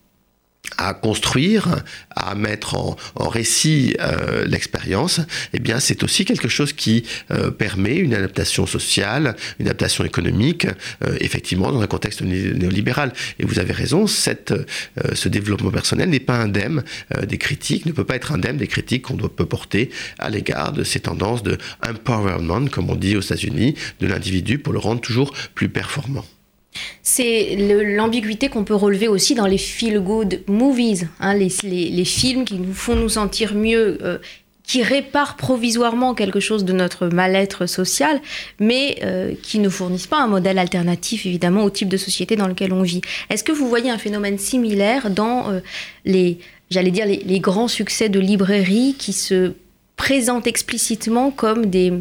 à 0.77 0.93
construire, 0.93 1.83
à 2.15 2.35
mettre 2.35 2.75
en, 2.75 2.95
récit 3.27 3.95
euh, 3.99 4.45
l'expérience, 4.45 5.21
eh 5.53 5.59
bien, 5.59 5.79
c'est 5.79 6.03
aussi 6.03 6.25
quelque 6.25 6.47
chose 6.47 6.73
qui 6.73 7.03
euh, 7.31 7.51
permet 7.51 7.95
une 7.95 8.13
adaptation 8.13 8.65
sociale, 8.65 9.35
une 9.59 9.67
adaptation 9.67 10.05
économique, 10.05 10.65
euh, 11.03 11.17
effectivement, 11.19 11.71
dans 11.71 11.81
un 11.81 11.87
contexte 11.87 12.21
néolibéral. 12.21 13.13
Et 13.39 13.45
vous 13.45 13.59
avez 13.59 13.73
raison, 13.73 14.07
cette, 14.07 14.53
ce 15.13 15.29
développement 15.29 15.71
personnel 15.71 16.09
n'est 16.09 16.19
pas 16.19 16.37
indemne 16.37 16.83
des 17.27 17.37
critiques, 17.37 17.85
ne 17.85 17.91
peut 17.91 18.05
pas 18.05 18.15
être 18.15 18.31
indemne 18.31 18.57
des 18.57 18.67
critiques 18.67 19.03
qu'on 19.03 19.17
peut 19.17 19.45
porter 19.45 19.89
à 20.19 20.29
l'égard 20.29 20.71
de 20.73 20.83
ces 20.83 20.99
tendances 20.99 21.43
de 21.43 21.57
empowerment, 21.87 22.69
comme 22.69 22.89
on 22.89 22.95
dit 22.95 23.15
aux 23.15 23.21
États-Unis, 23.21 23.75
de 23.99 24.07
l'individu 24.07 24.59
pour 24.59 24.73
le 24.73 24.79
rendre 24.79 25.01
toujours 25.01 25.33
plus 25.55 25.69
performant. 25.69 26.25
C'est 27.01 27.55
l'ambiguïté 27.95 28.49
qu'on 28.49 28.63
peut 28.63 28.75
relever 28.75 29.07
aussi 29.07 29.35
dans 29.35 29.47
les 29.47 29.57
feel-good 29.57 30.43
movies, 30.47 31.07
hein, 31.19 31.33
les, 31.33 31.49
films 32.05 32.45
qui 32.45 32.55
nous 32.55 32.73
font 32.73 32.95
nous 32.95 33.09
sentir 33.09 33.55
mieux, 33.55 33.97
euh, 34.03 34.17
qui 34.63 34.83
réparent 34.83 35.37
provisoirement 35.37 36.13
quelque 36.13 36.39
chose 36.39 36.65
de 36.65 36.73
notre 36.73 37.07
mal-être 37.07 37.65
social, 37.65 38.19
mais 38.59 38.99
euh, 39.03 39.33
qui 39.41 39.59
ne 39.59 39.69
fournissent 39.69 40.07
pas 40.07 40.21
un 40.21 40.27
modèle 40.27 40.59
alternatif, 40.59 41.25
évidemment, 41.25 41.63
au 41.63 41.69
type 41.69 41.87
de 41.87 41.97
société 41.97 42.35
dans 42.35 42.47
lequel 42.47 42.73
on 42.73 42.81
vit. 42.81 43.01
Est-ce 43.29 43.43
que 43.43 43.53
vous 43.53 43.69
voyez 43.69 43.89
un 43.89 43.97
phénomène 43.97 44.37
similaire 44.37 45.09
dans 45.09 45.49
euh, 45.49 45.59
les, 46.05 46.39
j'allais 46.69 46.91
dire, 46.91 47.05
les, 47.05 47.39
grands 47.39 47.69
succès 47.69 48.09
de 48.09 48.19
librairie 48.19 48.95
qui 48.99 49.13
se 49.13 49.53
présentent 49.95 50.47
explicitement 50.47 51.31
comme 51.31 51.65
des 51.67 51.91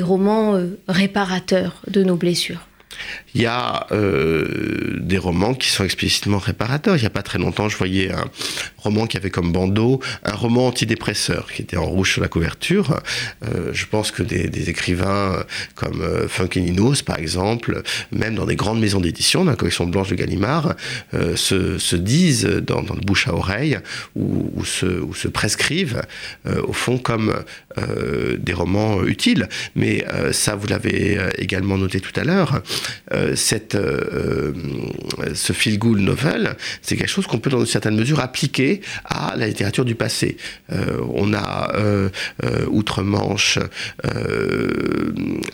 romans 0.00 0.58
réparateurs 0.88 1.82
de 1.88 2.02
nos 2.02 2.16
blessures? 2.16 2.66
Il 3.34 3.42
y 3.42 3.46
a 3.46 3.86
euh, 3.92 4.98
des 5.00 5.18
romans 5.18 5.54
qui 5.54 5.68
sont 5.68 5.84
explicitement 5.84 6.38
réparateurs. 6.38 6.96
Il 6.96 7.00
n'y 7.00 7.06
a 7.06 7.10
pas 7.10 7.22
très 7.22 7.38
longtemps, 7.38 7.68
je 7.68 7.76
voyais 7.76 8.12
un 8.12 8.24
roman 8.78 9.06
qui 9.06 9.16
avait 9.16 9.30
comme 9.30 9.52
bandeau 9.52 10.00
un 10.24 10.34
roman 10.34 10.66
antidépresseur 10.66 11.50
qui 11.52 11.62
était 11.62 11.76
en 11.76 11.86
rouge 11.86 12.12
sur 12.12 12.22
la 12.22 12.28
couverture. 12.28 13.00
Euh, 13.44 13.70
je 13.72 13.86
pense 13.86 14.10
que 14.10 14.22
des, 14.22 14.68
écrivains 14.68 15.44
comme 15.74 16.00
euh, 16.02 16.28
Funky 16.28 16.62
par 17.04 17.18
exemple, 17.18 17.82
même 18.12 18.34
dans 18.34 18.46
des 18.46 18.56
grandes 18.56 18.80
maisons 18.80 19.00
d'édition, 19.00 19.44
dans 19.44 19.50
la 19.50 19.56
collection 19.56 19.86
blanche 19.86 20.08
de 20.08 20.14
Gallimard, 20.14 20.74
euh, 21.14 21.36
se, 21.36 21.96
disent 21.96 22.44
dans, 22.44 22.80
le 22.80 23.00
bouche 23.04 23.28
à 23.28 23.34
oreille 23.34 23.78
ou, 24.14 24.64
se, 24.64 25.28
prescrivent 25.28 26.02
au 26.44 26.72
fond 26.72 26.98
comme 26.98 27.34
des 28.38 28.52
romans 28.52 29.04
utiles. 29.04 29.48
Mais 29.76 30.04
ça, 30.32 30.54
vous 30.56 30.66
l'avez 30.66 31.18
également 31.38 31.78
noté 31.78 32.00
tout 32.00 32.12
à 32.18 32.24
l'heure. 32.24 32.62
Euh, 33.12 33.36
cette, 33.36 33.74
euh, 33.74 34.52
euh, 35.18 35.34
ce 35.34 35.52
feel-good 35.52 35.98
novel, 35.98 36.56
c'est 36.80 36.96
quelque 36.96 37.10
chose 37.10 37.26
qu'on 37.26 37.38
peut 37.38 37.50
dans 37.50 37.60
une 37.60 37.66
certaine 37.66 37.96
mesure 37.96 38.20
appliquer 38.20 38.80
à 39.04 39.34
la 39.36 39.46
littérature 39.46 39.84
du 39.84 39.94
passé. 39.94 40.36
on 41.14 41.34
a 41.34 41.72
outre-Manche 42.68 43.58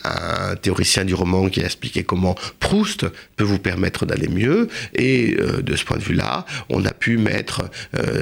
un 0.05 0.57
théoricien 0.57 1.05
du 1.05 1.15
roman 1.15 1.49
qui 1.49 1.61
a 1.63 1.65
expliqué 1.65 2.05
comment 2.05 2.35
Proust 2.61 3.07
peut 3.37 3.45
vous 3.45 3.59
permettre 3.59 4.07
d'aller 4.07 4.29
mieux, 4.29 4.69
et 4.95 5.37
de 5.63 5.77
ce 5.77 5.85
point 5.85 5.97
de 5.97 6.03
vue-là, 6.03 6.47
on 6.69 6.85
a 6.85 6.93
pu 6.93 7.19
mettre 7.19 7.63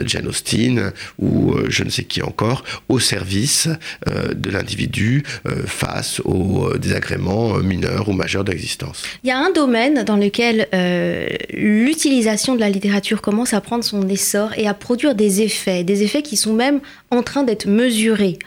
Jane 0.04 0.26
Austen 0.26 0.92
ou 1.18 1.54
je 1.68 1.82
ne 1.84 1.90
sais 1.90 2.04
qui 2.04 2.22
encore 2.22 2.64
au 2.88 2.98
service 2.98 3.68
de 4.06 4.50
l'individu 4.50 5.22
face 5.66 6.20
aux 6.24 6.76
désagréments 6.78 7.58
mineurs 7.58 8.08
ou 8.08 8.12
majeurs 8.12 8.44
d'existence. 8.44 8.95
Il 9.22 9.28
y 9.28 9.30
a 9.30 9.38
un 9.38 9.50
domaine 9.50 10.04
dans 10.04 10.16
lequel 10.16 10.68
euh, 10.74 11.28
l'utilisation 11.52 12.54
de 12.54 12.60
la 12.60 12.70
littérature 12.70 13.22
commence 13.22 13.54
à 13.54 13.60
prendre 13.60 13.84
son 13.84 14.08
essor 14.08 14.50
et 14.56 14.66
à 14.66 14.74
produire 14.74 15.14
des 15.14 15.42
effets, 15.42 15.84
des 15.84 16.02
effets 16.02 16.22
qui 16.22 16.36
sont 16.36 16.52
même 16.52 16.80
en 17.10 17.22
train 17.22 17.42
d'être 17.42 17.66
mesurés. 17.66 18.38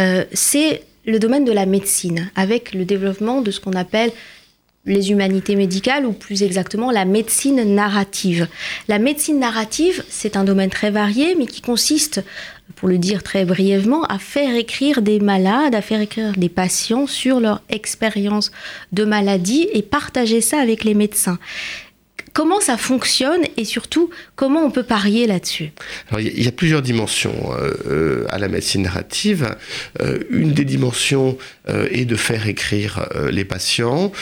Euh, 0.00 0.24
c'est 0.32 0.82
le 1.06 1.18
domaine 1.18 1.44
de 1.44 1.52
la 1.52 1.66
médecine, 1.66 2.30
avec 2.36 2.74
le 2.74 2.84
développement 2.84 3.40
de 3.40 3.50
ce 3.50 3.60
qu'on 3.60 3.72
appelle 3.72 4.12
les 4.84 5.10
humanités 5.10 5.56
médicales 5.56 6.06
ou 6.06 6.12
plus 6.12 6.42
exactement 6.42 6.90
la 6.90 7.04
médecine 7.04 7.74
narrative. 7.74 8.48
La 8.88 8.98
médecine 8.98 9.38
narrative, 9.38 10.02
c'est 10.08 10.36
un 10.36 10.44
domaine 10.44 10.70
très 10.70 10.90
varié 10.90 11.34
mais 11.36 11.46
qui 11.46 11.60
consiste 11.60 12.22
pour 12.76 12.88
le 12.88 12.98
dire 12.98 13.22
très 13.22 13.44
brièvement, 13.44 14.04
à 14.04 14.18
faire 14.18 14.54
écrire 14.54 15.02
des 15.02 15.20
malades, 15.20 15.74
à 15.74 15.82
faire 15.82 16.00
écrire 16.00 16.32
des 16.32 16.48
patients 16.48 17.06
sur 17.06 17.40
leur 17.40 17.62
expérience 17.68 18.50
de 18.92 19.04
maladie 19.04 19.68
et 19.72 19.82
partager 19.82 20.40
ça 20.40 20.60
avec 20.60 20.84
les 20.84 20.94
médecins 20.94 21.38
comment 22.38 22.60
ça 22.60 22.76
fonctionne 22.76 23.40
et 23.56 23.64
surtout 23.64 24.10
comment 24.36 24.64
on 24.64 24.70
peut 24.70 24.84
parier 24.84 25.26
là-dessus? 25.26 25.72
Il 26.18 26.40
y 26.40 26.46
a 26.46 26.52
plusieurs 26.52 26.82
dimensions 26.82 27.34
euh, 27.52 27.72
euh, 27.86 28.26
à 28.30 28.38
la 28.38 28.46
médecine 28.46 28.82
narrative. 28.82 29.56
Euh, 30.00 30.20
une 30.30 30.52
des 30.52 30.64
dimensions 30.64 31.36
est 31.68 32.04
de 32.04 32.16
faire 32.16 32.46
écrire 32.46 33.08
les 33.30 33.44
patients, 33.44 34.12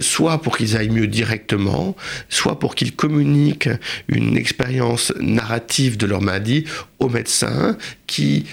soit 0.00 0.40
pour 0.42 0.56
qu'ils 0.56 0.76
aillent 0.76 0.90
mieux 0.90 1.06
directement, 1.06 1.96
soit 2.28 2.58
pour 2.58 2.74
qu'ils 2.74 2.94
communiquent 2.94 3.70
une 4.08 4.36
expérience 4.36 5.12
narrative 5.20 5.96
de 5.96 6.06
leur 6.06 6.20
maladie 6.20 6.64
aux 6.98 7.08
médecins 7.08 7.76
qui, 8.06 8.46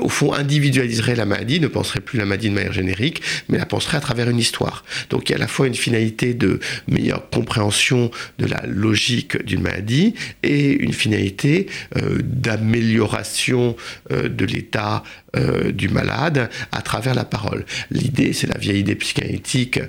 au 0.00 0.08
fond, 0.08 0.32
individualiserait 0.32 1.16
la 1.16 1.26
maladie, 1.26 1.60
ne 1.60 1.68
penserait 1.68 2.00
plus 2.00 2.18
la 2.18 2.24
maladie 2.24 2.50
de 2.50 2.54
manière 2.54 2.72
générique, 2.72 3.22
mais 3.48 3.58
la 3.58 3.66
penserait 3.66 3.96
à 3.96 4.00
travers 4.00 4.28
une 4.28 4.38
histoire. 4.38 4.84
Donc 5.10 5.28
il 5.28 5.32
y 5.32 5.34
a 5.34 5.36
à 5.36 5.40
la 5.40 5.48
fois 5.48 5.66
une 5.66 5.74
finalité 5.74 6.34
de 6.34 6.60
meilleure 6.88 7.28
compréhension 7.30 8.10
de 8.38 8.46
la 8.46 8.62
logique 8.66 9.42
d'une 9.44 9.62
maladie 9.62 10.14
et 10.42 10.70
une 10.70 10.92
finalité 10.92 11.66
euh, 11.96 12.18
d'amélioration 12.22 13.76
euh, 14.10 14.28
de 14.28 14.44
l'état 14.44 15.02
euh, 15.36 15.72
du 15.72 15.88
malade 15.88 16.50
à 16.72 16.82
travers 16.82 17.14
la 17.14 17.24
parole. 17.24 17.64
L'idée, 17.90 18.32
c'est 18.32 18.46
la 18.46 18.58
vieille 18.58 18.80
idée 18.80 18.94
psychanalytique 18.94 19.80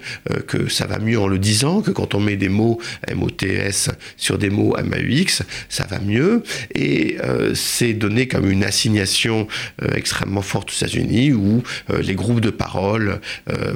que 0.47 0.67
ça 0.69 0.85
va 0.85 0.99
mieux 0.99 1.19
en 1.19 1.27
le 1.27 1.39
disant, 1.39 1.81
que 1.81 1.91
quand 1.91 2.15
on 2.15 2.19
met 2.19 2.35
des 2.35 2.49
mots 2.49 2.79
MOTS 3.13 3.91
sur 4.17 4.37
des 4.37 4.49
mots 4.49 4.75
MAUX, 4.77 5.43
ça 5.69 5.85
va 5.85 5.99
mieux. 5.99 6.43
Et 6.73 7.17
c'est 7.53 7.93
donné 7.93 8.27
comme 8.27 8.49
une 8.49 8.63
assignation 8.63 9.47
extrêmement 9.95 10.41
forte 10.41 10.69
aux 10.69 10.75
États-Unis 10.85 11.33
où 11.33 11.63
les 11.99 12.15
groupes 12.15 12.41
de 12.41 12.49
parole, 12.49 13.19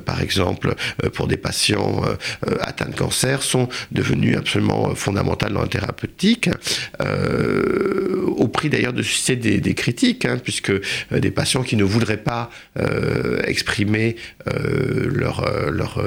par 0.05 0.21
exemple, 0.21 0.75
pour 1.13 1.27
des 1.27 1.37
patients 1.37 2.01
atteints 2.61 2.89
de 2.89 2.95
cancer, 2.95 3.43
sont 3.43 3.69
devenus 3.91 4.37
absolument 4.37 4.93
fondamentales 4.95 5.53
dans 5.53 5.61
la 5.61 5.67
thérapeutique, 5.67 6.49
au 6.99 8.47
prix 8.47 8.69
d'ailleurs 8.69 8.93
de 8.93 9.03
susciter 9.03 9.59
des, 9.59 9.73
critiques, 9.73 10.25
hein, 10.25 10.37
puisque 10.41 10.71
des 11.11 11.31
patients 11.31 11.60
qui 11.63 11.75
ne 11.75 11.83
voudraient 11.83 12.17
pas 12.17 12.49
euh, 12.79 13.41
exprimer 13.43 14.15
euh, 14.47 15.09
leur, 15.11 15.41
euh, 15.41 15.71
leur, 15.71 16.01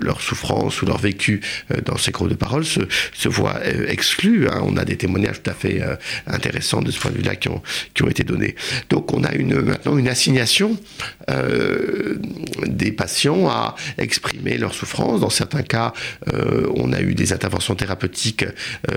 leur 0.00 0.20
souffrance 0.20 0.82
ou 0.82 0.86
leur 0.86 0.98
vécu 0.98 1.40
dans 1.84 1.96
ces 1.96 2.10
groupes 2.10 2.28
de 2.28 2.34
parole 2.34 2.64
se, 2.64 2.80
voient 3.28 3.60
exclus. 3.88 4.48
Hein. 4.48 4.60
On 4.62 4.76
a 4.76 4.84
des 4.84 4.96
témoignages 4.96 5.42
tout 5.42 5.50
à 5.50 5.54
fait 5.54 5.82
intéressants 6.26 6.82
de 6.82 6.90
ce 6.90 7.00
point 7.00 7.10
de 7.10 7.16
vue-là 7.16 7.36
qui 7.36 7.48
ont, 7.48 7.62
qui 7.94 8.02
ont 8.02 8.08
été 8.08 8.24
donnés. 8.24 8.54
Donc 8.90 9.12
on 9.12 9.24
a 9.24 9.34
une, 9.34 9.60
maintenant 9.60 9.98
une 9.98 10.08
assignation 10.08 10.78
des 12.66 12.92
patients 12.92 13.48
à 13.48 13.74
exprimer 13.98 14.58
leur 14.58 14.74
souffrance. 14.74 15.20
Dans 15.20 15.30
certains 15.30 15.62
cas, 15.62 15.92
on 16.74 16.92
a 16.92 17.00
eu 17.00 17.14
des 17.14 17.32
interventions 17.32 17.74
thérapeutiques 17.74 18.44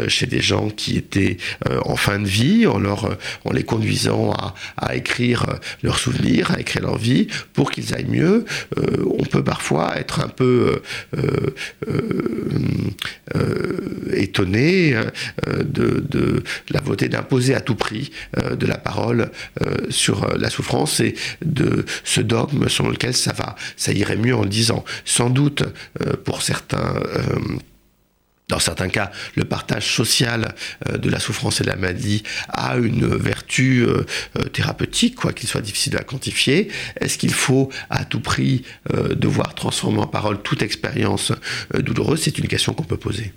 chez 0.08 0.26
des 0.26 0.42
gens 0.42 0.70
qui 0.70 0.98
étaient 0.98 1.38
en 1.86 1.96
fin 1.96 2.20
de 2.20 2.28
vie, 2.28 2.68
en, 2.68 2.78
leur, 2.78 3.18
en 3.46 3.52
les 3.52 3.64
conduisant 3.64 4.32
à, 4.32 4.54
à 4.78 4.96
écrire 4.96 5.46
euh, 5.50 5.56
leurs 5.84 6.00
souvenirs, 6.00 6.52
à 6.52 6.60
écrire 6.60 6.84
leur 6.84 6.98
vie, 6.98 7.28
pour 7.54 7.72
qu'ils 7.72 7.94
aillent 7.94 8.06
mieux. 8.06 8.46
Euh, 8.78 9.06
on 9.18 9.24
peut 9.24 9.44
parfois 9.44 9.98
être 9.98 10.20
un 10.20 10.28
peu 10.28 10.82
euh, 11.18 11.54
étonné 14.14 14.96
de, 15.48 16.44
la 16.70 16.82
volonté 16.82 17.10
d'imposer 17.10 17.56
à 17.56 17.62
tout 17.62 17.76
prix 17.76 18.12
de 18.36 18.66
la 18.66 18.78
parole 18.78 19.32
sur 19.90 20.28
la 20.38 20.50
souffrance 20.50 21.00
et 21.00 21.16
de 21.44 21.86
ce 22.04 22.22
dogme 22.22 22.68
selon 22.70 22.90
lequel 22.90 23.16
ça 23.16 23.34
va, 23.34 23.56
ça 23.78 23.92
irait 23.92 24.18
mieux 24.18 24.36
en 24.36 24.46
disant. 24.46 24.84
Sans 25.06 25.30
doute 25.30 25.64
pour 26.24 26.42
certains 26.42 26.96
dans 28.50 28.60
certains 28.60 28.90
cas, 28.90 29.12
le 29.36 29.46
partage 29.46 29.94
social 29.96 30.56
euh, 30.88 30.98
de 30.98 31.10
la 31.10 31.20
souffrance 31.20 31.62
et 31.62 31.64
de 31.64 31.70
la 31.70 31.76
maladie 31.76 32.24
a 32.50 32.78
une 32.78 33.06
vertu 33.06 33.84
euh, 33.84 34.06
euh, 34.38 34.44
thérapeutique, 34.50 35.16
quoi 35.16 35.34
qu'il 35.34 35.48
soit 35.48 35.62
difficile 35.62 35.96
à 35.98 36.04
quantifier. 36.04 36.70
Est-ce 37.00 37.20
qu'il 37.20 37.34
faut 37.34 37.70
à 37.90 38.06
tout 38.06 38.20
prix 38.20 38.64
devoir 39.16 39.54
transformer 39.54 40.00
en 40.00 40.08
parole 40.08 40.42
toute 40.42 40.64
expérience 40.64 41.32
douloureuse? 41.74 42.22
C'est 42.24 42.40
une 42.40 42.48
question 42.48 42.74
qu'on 42.74 42.84
peut 42.84 42.98
poser. 42.98 43.34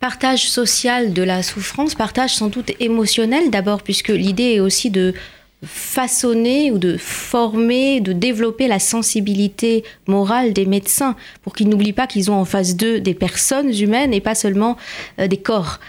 Partage 0.00 0.48
social 0.48 1.12
de 1.12 1.22
la 1.22 1.42
souffrance, 1.42 1.94
partage 1.94 2.34
sans 2.34 2.48
doute 2.48 2.72
émotionnel 2.80 3.50
d'abord, 3.50 3.82
puisque 3.82 4.08
l'idée 4.08 4.54
est 4.54 4.60
aussi 4.60 4.90
de 4.90 5.14
façonner 5.66 6.70
ou 6.70 6.78
de 6.78 6.96
former, 6.96 8.00
de 8.00 8.12
développer 8.12 8.68
la 8.68 8.78
sensibilité 8.78 9.84
morale 10.06 10.52
des 10.52 10.66
médecins 10.66 11.16
pour 11.42 11.54
qu'ils 11.54 11.68
n'oublient 11.68 11.92
pas 11.92 12.06
qu'ils 12.06 12.30
ont 12.30 12.36
en 12.36 12.44
face 12.44 12.76
d'eux 12.76 13.00
des 13.00 13.14
personnes 13.14 13.74
humaines 13.74 14.12
et 14.12 14.20
pas 14.20 14.34
seulement 14.34 14.76
euh, 15.18 15.26
des 15.26 15.36
corps. 15.36 15.80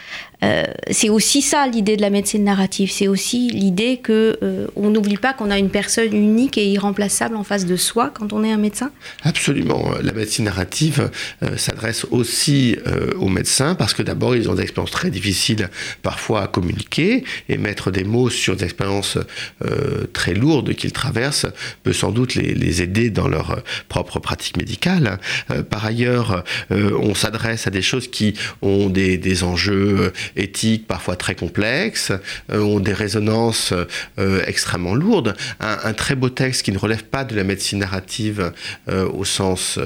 Euh, 0.46 0.64
c'est 0.92 1.10
aussi 1.10 1.42
ça 1.42 1.68
l'idée 1.68 1.98
de 1.98 2.02
la 2.02 2.10
médecine 2.10 2.44
narrative. 2.44 2.92
C'est 2.92 3.08
aussi 3.08 3.50
l'idée 3.50 3.98
que 3.98 4.38
euh, 4.44 4.68
on 4.76 4.90
n'oublie 4.90 5.18
pas 5.18 5.34
qu'on 5.34 5.50
a 5.50 5.58
une 5.58 5.70
personne 5.70 6.14
unique 6.14 6.58
et 6.58 6.68
irremplaçable 6.68 7.36
en 7.36 7.44
face 7.44 7.66
de 7.66 7.76
soi 7.76 8.12
quand 8.14 8.34
on 8.34 8.44
est 8.44 8.52
un 8.52 8.58
médecin. 8.58 8.92
Absolument. 9.24 9.92
La 10.02 10.14
médecine 10.14 10.46
narrative 10.46 11.10
euh, 11.44 11.58
s'adresse 11.58 12.06
aussi 12.12 12.78
aux 13.18 13.30
médecins 13.30 13.76
parce 13.76 13.94
que 13.94 14.04
d'abord 14.04 14.36
ils 14.36 14.50
ont 14.50 14.56
des 14.56 14.64
expériences 14.64 14.92
très 14.92 15.10
difficiles 15.10 15.70
parfois 16.02 16.44
à 16.44 16.48
communiquer 16.48 17.24
et 17.50 17.58
mettre 17.58 17.92
des 17.92 18.04
mots 18.04 18.30
sur 18.30 18.56
des 18.56 18.66
expériences 18.66 19.18
très 20.14 20.34
lourdes 20.34 20.74
qu'ils 20.74 20.92
traversent 20.92 21.48
peut 21.84 21.94
sans 21.94 22.12
doute 22.12 22.36
les, 22.36 22.82
aider 22.82 23.10
dans 23.10 23.28
leur 23.28 23.64
propre 23.88 24.20
pratique 24.20 24.58
médicale. 24.58 25.20
par 25.70 25.86
ailleurs, 25.86 26.44
on 26.70 27.16
s'adresse 27.16 27.68
à 27.68 27.70
des 27.70 27.82
choses 27.82 28.08
qui 28.08 28.34
ont 28.62 28.90
des 28.90 29.44
enjeux 29.44 30.12
éthiques 30.36 30.88
parfois 30.88 31.16
très 31.16 31.36
complexes, 31.36 32.12
euh, 32.52 32.60
ont 32.60 32.80
des 32.80 32.94
résonances 32.94 33.74
euh, 34.20 34.44
extrêmement 34.46 34.96
lourdes. 34.96 35.36
Un, 35.60 35.94
très 35.94 36.16
beau 36.16 36.30
texte 36.30 36.64
qui 36.64 36.72
ne 36.72 36.78
relève 36.78 37.04
pas 37.04 37.24
de 37.24 37.36
la 37.36 37.44
médecine 37.44 37.80
narrative 37.80 38.52
euh, 38.90 39.08
au 39.10 39.24
sens 39.24 39.80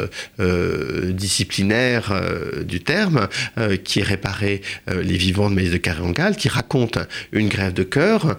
disciplinaire 1.09 2.13
du 2.63 2.81
terme, 2.81 3.27
qui 3.83 3.99
est 3.99 4.03
réparé 4.03 4.61
Les 4.87 5.17
vivants 5.17 5.49
de 5.49 5.55
Maïs 5.55 5.71
de 5.71 5.77
Carangal, 5.77 6.35
qui 6.35 6.49
raconte 6.49 6.97
une 7.31 7.49
grève 7.49 7.73
de 7.73 7.83
cœur, 7.83 8.37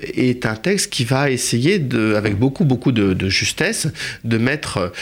est 0.00 0.46
un 0.46 0.54
texte 0.54 0.92
qui 0.92 1.04
va 1.04 1.30
essayer, 1.30 1.82
avec 2.16 2.36
beaucoup, 2.38 2.64
beaucoup 2.64 2.92
de 2.92 3.28
justesse, 3.28 3.88
de 4.24 4.38
mettre 4.38 4.92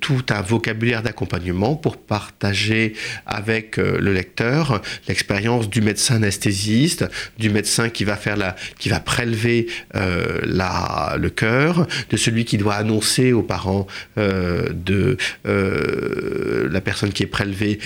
tout 0.00 0.24
un 0.30 0.42
vocabulaire 0.42 1.02
d'accompagnement 1.02 1.74
pour 1.74 1.96
partager 1.96 2.94
avec 3.26 3.76
le 3.76 4.12
lecteur 4.12 4.80
l'expérience 5.08 5.49
du 5.58 5.80
médecin 5.80 6.16
anesthésiste, 6.16 7.06
du 7.38 7.50
médecin 7.50 7.88
qui 7.88 8.04
va 8.04 8.16
faire 8.16 8.36
la, 8.36 8.56
qui 8.78 8.88
va 8.88 9.00
prélever 9.00 9.66
euh, 9.96 10.40
la, 10.44 11.16
le 11.18 11.30
cœur, 11.30 11.86
de 12.10 12.16
celui 12.16 12.44
qui 12.44 12.58
doit 12.58 12.74
annoncer 12.74 13.32
aux 13.32 13.42
parents 13.42 13.86
euh, 14.18 14.68
de 14.72 15.16
euh, 15.46 16.68
la 16.70 16.80
personne 16.80 17.12
qui 17.12 17.22
est 17.24 17.26
prélevée 17.26 17.78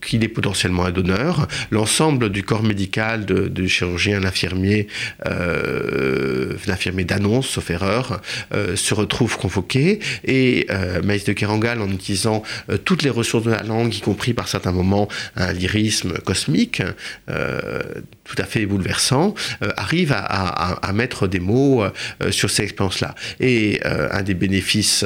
qu'il 0.00 0.24
est 0.24 0.28
potentiellement 0.28 0.84
un 0.84 0.90
donneur, 0.90 1.48
l'ensemble 1.70 2.30
du 2.30 2.42
corps 2.42 2.62
médical, 2.62 3.24
de, 3.24 3.66
chirurgien, 3.66 4.20
l'infirmier, 4.20 4.88
l'infirmier 6.66 7.04
d'annonce, 7.04 7.48
sauf 7.48 7.70
erreur, 7.70 8.20
se 8.74 8.94
retrouve 8.94 9.38
convoqué. 9.38 10.00
Et 10.24 10.66
Maïs 11.04 11.24
de 11.24 11.32
Kerangal, 11.32 11.80
en 11.80 11.90
utilisant 11.90 12.42
toutes 12.84 13.02
les 13.02 13.10
ressources 13.10 13.44
de 13.44 13.50
la 13.50 13.62
langue, 13.62 13.94
y 13.94 14.00
compris 14.00 14.34
par 14.34 14.48
certains 14.48 14.72
moments 14.72 15.08
un 15.36 15.52
lyrisme 15.52 16.18
cosmique, 16.18 16.81
euh, 17.28 17.82
tout 18.24 18.36
à 18.38 18.44
fait 18.44 18.66
bouleversant, 18.66 19.34
euh, 19.62 19.70
arrive 19.76 20.12
à, 20.14 20.92
mettre 20.92 21.26
des 21.26 21.40
mots 21.40 21.82
euh, 21.82 22.30
sur 22.30 22.50
ces 22.50 22.64
expériences-là. 22.64 23.14
Et 23.40 23.80
un 23.84 24.22
des 24.22 24.34
bénéfices 24.34 25.04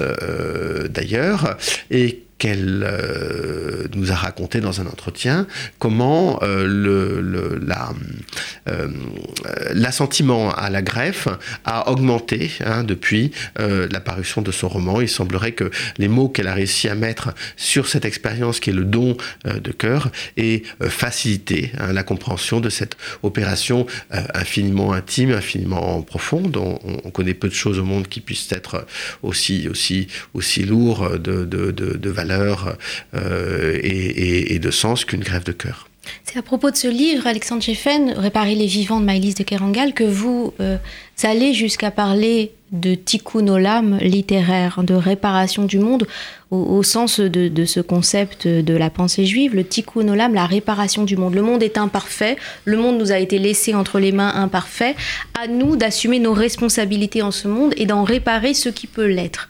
d'ailleurs 0.90 1.56
est 1.90 2.25
qu'elle 2.38 2.84
euh, 2.86 3.86
nous 3.94 4.12
a 4.12 4.14
raconté 4.14 4.60
dans 4.60 4.80
un 4.80 4.86
entretien 4.86 5.46
comment 5.78 6.38
euh, 6.42 6.66
le, 6.66 7.60
euh, 8.68 8.88
l'assentiment 9.72 10.52
à 10.52 10.68
la 10.68 10.82
greffe 10.82 11.28
a 11.64 11.90
augmenté 11.90 12.50
hein, 12.64 12.84
depuis 12.84 13.30
l'apparition 13.58 14.42
de 14.42 14.50
son 14.50 14.68
roman. 14.68 15.00
Il 15.00 15.08
semblerait 15.08 15.52
que 15.52 15.70
les 15.98 16.08
mots 16.08 16.28
qu'elle 16.28 16.48
a 16.48 16.54
réussi 16.54 16.88
à 16.88 16.94
mettre 16.94 17.34
sur 17.56 17.88
cette 17.88 18.04
expérience 18.04 18.60
qui 18.60 18.70
est 18.70 18.72
le 18.72 18.84
don 18.84 19.16
de 19.44 19.72
cœur 19.72 20.10
aient 20.36 20.62
facilité 20.88 21.72
hein, 21.78 21.92
la 21.92 22.02
compréhension 22.02 22.60
de 22.60 22.68
cette 22.68 22.96
opération 23.22 23.86
infiniment 24.10 24.92
intime, 24.92 25.32
infiniment 25.32 26.02
profonde. 26.02 26.56
On, 26.56 26.78
on, 27.04 27.10
connaît 27.10 27.34
peu 27.34 27.48
de 27.48 27.54
choses 27.54 27.78
au 27.78 27.84
monde 27.84 28.08
qui 28.08 28.20
puissent 28.20 28.50
être 28.52 28.86
aussi, 29.22 29.68
aussi, 29.68 30.08
aussi 30.34 30.64
lourds 30.64 31.10
de, 31.18 31.44
de, 31.44 31.70
de, 31.70 31.96
de 31.96 32.10
euh, 32.30 33.78
et, 33.82 34.58
de 34.58 34.70
sens 34.70 35.04
qu'une 35.04 35.20
grève 35.20 35.44
de 35.44 35.52
cœur. 35.52 35.88
C'est 36.24 36.38
à 36.38 36.42
propos 36.42 36.70
de 36.70 36.76
ce 36.76 36.88
livre, 36.88 37.26
Alexandre 37.26 37.62
Cheffen, 37.62 38.12
Réparer 38.16 38.54
les 38.54 38.66
vivants 38.66 39.00
de 39.00 39.04
Maïlis 39.04 39.34
de 39.34 39.42
Kerangal, 39.42 39.92
que 39.92 40.04
vous 40.04 40.54
euh, 40.60 40.76
allez 41.24 41.52
jusqu'à 41.52 41.90
parler 41.90 42.52
de 42.72 42.94
tikkun 42.94 43.46
olam 43.48 43.98
littéraire, 43.98 44.82
de 44.82 44.94
réparation 44.94 45.64
du 45.64 45.78
monde, 45.78 46.06
au, 46.50 46.82
sens 46.82 47.18
de, 47.18 47.64
ce 47.64 47.80
concept 47.80 48.46
de 48.46 48.76
la 48.76 48.90
pensée 48.90 49.24
juive, 49.24 49.54
le 49.54 49.64
tikkun 49.64 50.08
olam, 50.08 50.34
la 50.34 50.46
réparation 50.46 51.04
du 51.04 51.16
monde. 51.16 51.34
Le 51.34 51.42
monde 51.42 51.62
est 51.62 51.78
imparfait, 51.78 52.36
le 52.64 52.76
monde 52.76 52.98
nous 52.98 53.12
a 53.12 53.18
été 53.18 53.38
laissé 53.38 53.74
entre 53.74 53.98
les 53.98 54.12
mains 54.12 54.32
imparfait, 54.34 54.94
à 55.40 55.46
nous 55.48 55.76
d'assumer 55.76 56.18
nos 56.18 56.32
responsabilités 56.32 57.22
en 57.22 57.30
ce 57.30 57.48
monde 57.48 57.72
et 57.76 57.86
d'en 57.86 58.04
réparer 58.04 58.54
ce 58.54 58.68
qui 58.68 58.86
peut 58.86 59.06
l'être. 59.06 59.48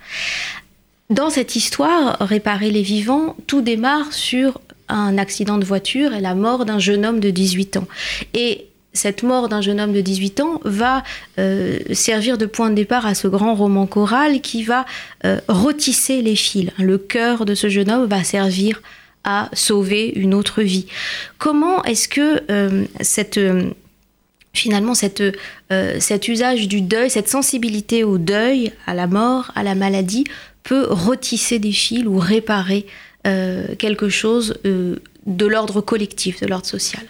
Dans 1.11 1.31
cette 1.31 1.55
histoire, 1.55 2.17
Réparer 2.21 2.71
les 2.71 2.83
vivants, 2.83 3.37
tout 3.47 3.61
démarre 3.61 4.13
sur 4.13 4.61
un 4.89 5.19
accident 5.19 5.59
de 5.59 5.65
voiture 5.65 6.13
et 6.13 6.21
la 6.21 6.35
mort 6.35 6.65
d'un 6.65 6.79
jeune 6.79 7.07
homme 7.07 7.21
de 7.21 7.31
18 7.31 7.77
ans. 7.77 7.87
Et 8.35 8.67
cette 8.93 9.23
mort 9.23 9.49
d'un 9.49 9.61
jeune 9.61 9.81
homme 9.81 9.93
de 9.93 10.01
18 10.01 10.41
ans 10.41 10.61
va 10.65 11.05
euh, 11.39 11.79
servir 11.93 12.39
de 12.39 12.47
point 12.47 12.71
de 12.71 12.75
départ 12.75 13.07
à 13.07 13.15
ce 13.15 13.29
grand 13.29 13.55
roman 13.55 13.87
choral 13.87 14.41
qui 14.41 14.65
va 14.65 14.85
euh, 15.25 15.39
retisser 15.49 16.23
les 16.23 16.35
fils. 16.35 16.71
Le 16.79 16.99
cœur 16.99 17.45
de 17.45 17.55
ce 17.55 17.69
jeune 17.69 17.91
homme 17.91 18.07
va 18.07 18.25
servir 18.25 18.83
à 19.23 19.49
sauver 19.53 20.13
une 20.17 20.35
autre 20.35 20.63
vie. 20.63 20.87
Comment 21.39 21.85
est-ce 21.85 22.09
que 22.09 22.43
euh, 22.51 22.85
cette 23.01 23.41
finalement 24.55 24.95
cette, 24.95 25.23
cet 25.99 26.29
usage 26.29 26.67
du 26.67 26.81
deuil, 26.81 27.11
cette 27.11 27.29
sensibilité 27.29 28.05
au 28.05 28.17
deuil, 28.17 28.73
à 28.87 28.95
la 28.95 29.07
mort, 29.07 29.53
à 29.55 29.63
la 29.63 29.75
maladie, 29.75 30.25
peut 30.67 30.87
retisser 30.91 31.59
des 31.61 31.73
fils 31.73 32.05
ou 32.07 32.19
réparer 32.19 32.87
euh, 33.27 33.75
quelque 33.77 34.09
chose 34.09 34.59
euh, 34.67 34.97
de 35.27 35.47
l'ordre 35.47 35.81
collectif, 35.81 36.41
de 36.41 36.47
l'ordre 36.47 36.67
social. 36.67 37.05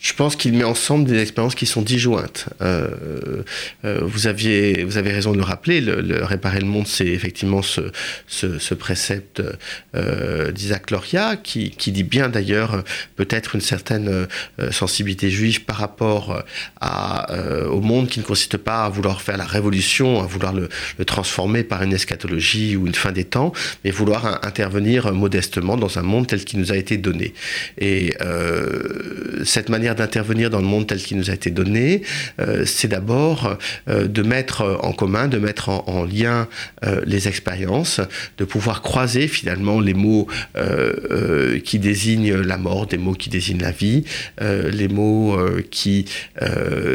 Je 0.00 0.12
pense 0.12 0.36
qu'il 0.36 0.52
met 0.52 0.64
ensemble 0.64 1.06
des 1.06 1.20
expériences 1.20 1.56
qui 1.56 1.66
sont 1.66 1.82
disjointes. 1.82 2.46
Euh, 2.62 3.42
euh, 3.84 4.00
vous, 4.02 4.28
aviez, 4.28 4.84
vous 4.84 4.96
avez 4.96 5.10
raison 5.10 5.32
de 5.32 5.38
le 5.38 5.42
rappeler, 5.42 5.80
le, 5.80 6.24
réparer 6.24 6.60
le 6.60 6.66
monde, 6.66 6.86
c'est 6.86 7.06
effectivement 7.06 7.62
ce, 7.62 7.90
ce, 8.28 8.74
précepte 8.74 9.42
euh, 9.96 10.52
d'Isaac 10.52 10.92
Loria, 10.92 11.34
qui, 11.36 11.70
qui, 11.70 11.90
dit 11.90 12.04
bien 12.04 12.28
d'ailleurs 12.28 12.84
peut-être 13.16 13.56
une 13.56 13.60
certaine 13.60 14.28
sensibilité 14.70 15.30
juive 15.30 15.64
par 15.64 15.76
rapport 15.76 16.44
à, 16.80 17.34
au 17.68 17.80
monde 17.80 18.08
qui 18.08 18.20
ne 18.20 18.24
consiste 18.24 18.56
pas 18.56 18.84
à 18.84 18.88
vouloir 18.88 19.20
faire 19.20 19.36
la 19.36 19.46
révolution, 19.46 20.22
à 20.22 20.26
vouloir 20.26 20.52
le, 20.52 20.68
le, 20.98 21.04
transformer 21.04 21.64
par 21.64 21.82
une 21.82 21.92
eschatologie 21.92 22.76
ou 22.76 22.86
une 22.86 22.94
fin 22.94 23.10
des 23.10 23.24
temps, 23.24 23.52
mais 23.84 23.90
vouloir 23.90 24.46
intervenir 24.46 25.12
modestement 25.12 25.76
dans 25.76 25.98
un 25.98 26.02
monde 26.02 26.28
tel 26.28 26.44
qu'il 26.44 26.60
nous 26.60 26.70
a 26.70 26.76
été 26.76 26.98
donné. 26.98 27.34
Et 27.78 28.14
cette 29.44 29.68
manière 29.70 29.87
d'intervenir 29.94 30.50
dans 30.50 30.60
le 30.60 30.66
monde 30.66 30.86
tel 30.86 30.98
qu'il 30.98 31.16
nous 31.16 31.30
a 31.30 31.34
été 31.34 31.50
donné, 31.50 32.02
euh, 32.40 32.64
c'est 32.64 32.88
d'abord 32.88 33.56
euh, 33.88 34.06
de 34.06 34.22
mettre 34.22 34.78
en 34.82 34.92
commun, 34.92 35.28
de 35.28 35.38
mettre 35.38 35.68
en, 35.68 36.04
lien 36.04 36.48
euh, 36.84 37.02
les 37.06 37.28
expériences, 37.28 38.00
de 38.38 38.44
pouvoir 38.44 38.82
croiser 38.82 39.28
finalement 39.28 39.80
les 39.80 39.94
mots 39.94 40.26
qui 41.64 41.78
désignent 41.78 42.34
la 42.34 42.56
mort, 42.56 42.86
des 42.86 42.98
mots 42.98 43.14
qui 43.14 43.28
désignent 43.28 43.60
la 43.60 43.70
vie, 43.70 44.04
les 44.40 44.88
mots 44.88 45.38
qui 45.70 46.06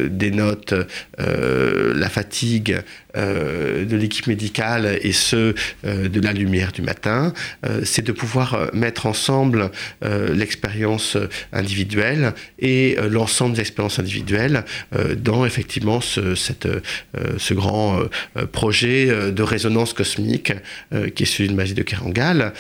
dénotent 0.10 0.74
la 1.18 2.10
fatigue, 2.10 2.82
de 3.16 3.96
l'équipe 3.96 4.28
médicale 4.28 4.98
et 5.02 5.12
ceux 5.12 5.56
euh, 5.86 6.10
de 6.10 6.20
la 6.20 6.34
lumière 6.34 6.72
du 6.72 6.82
matin, 6.82 7.34
euh, 7.66 7.82
c'est 7.84 8.02
de 8.02 8.12
pouvoir 8.12 8.70
mettre 8.74 9.06
ensemble 9.06 9.72
l'expérience 10.02 11.18
individuelle 11.52 12.34
et 12.60 12.74
et 12.74 12.98
l'ensemble 13.10 13.56
des 13.56 13.62
expériences 13.62 14.00
individuelles 14.00 14.66
dans 15.18 15.46
effectivement 15.46 16.02
ce, 16.02 16.34
cette, 16.34 16.68
ce 17.38 17.54
grand 17.54 18.00
projet 18.52 19.32
de 19.32 19.44
résonance 19.44 19.94
cosmique 19.94 20.54
qui 21.16 21.24
est 21.24 21.26
celui 21.26 21.50
de 21.50 21.54
Magie 21.54 21.76
de 21.76 21.84
Kerangal, 21.84 22.54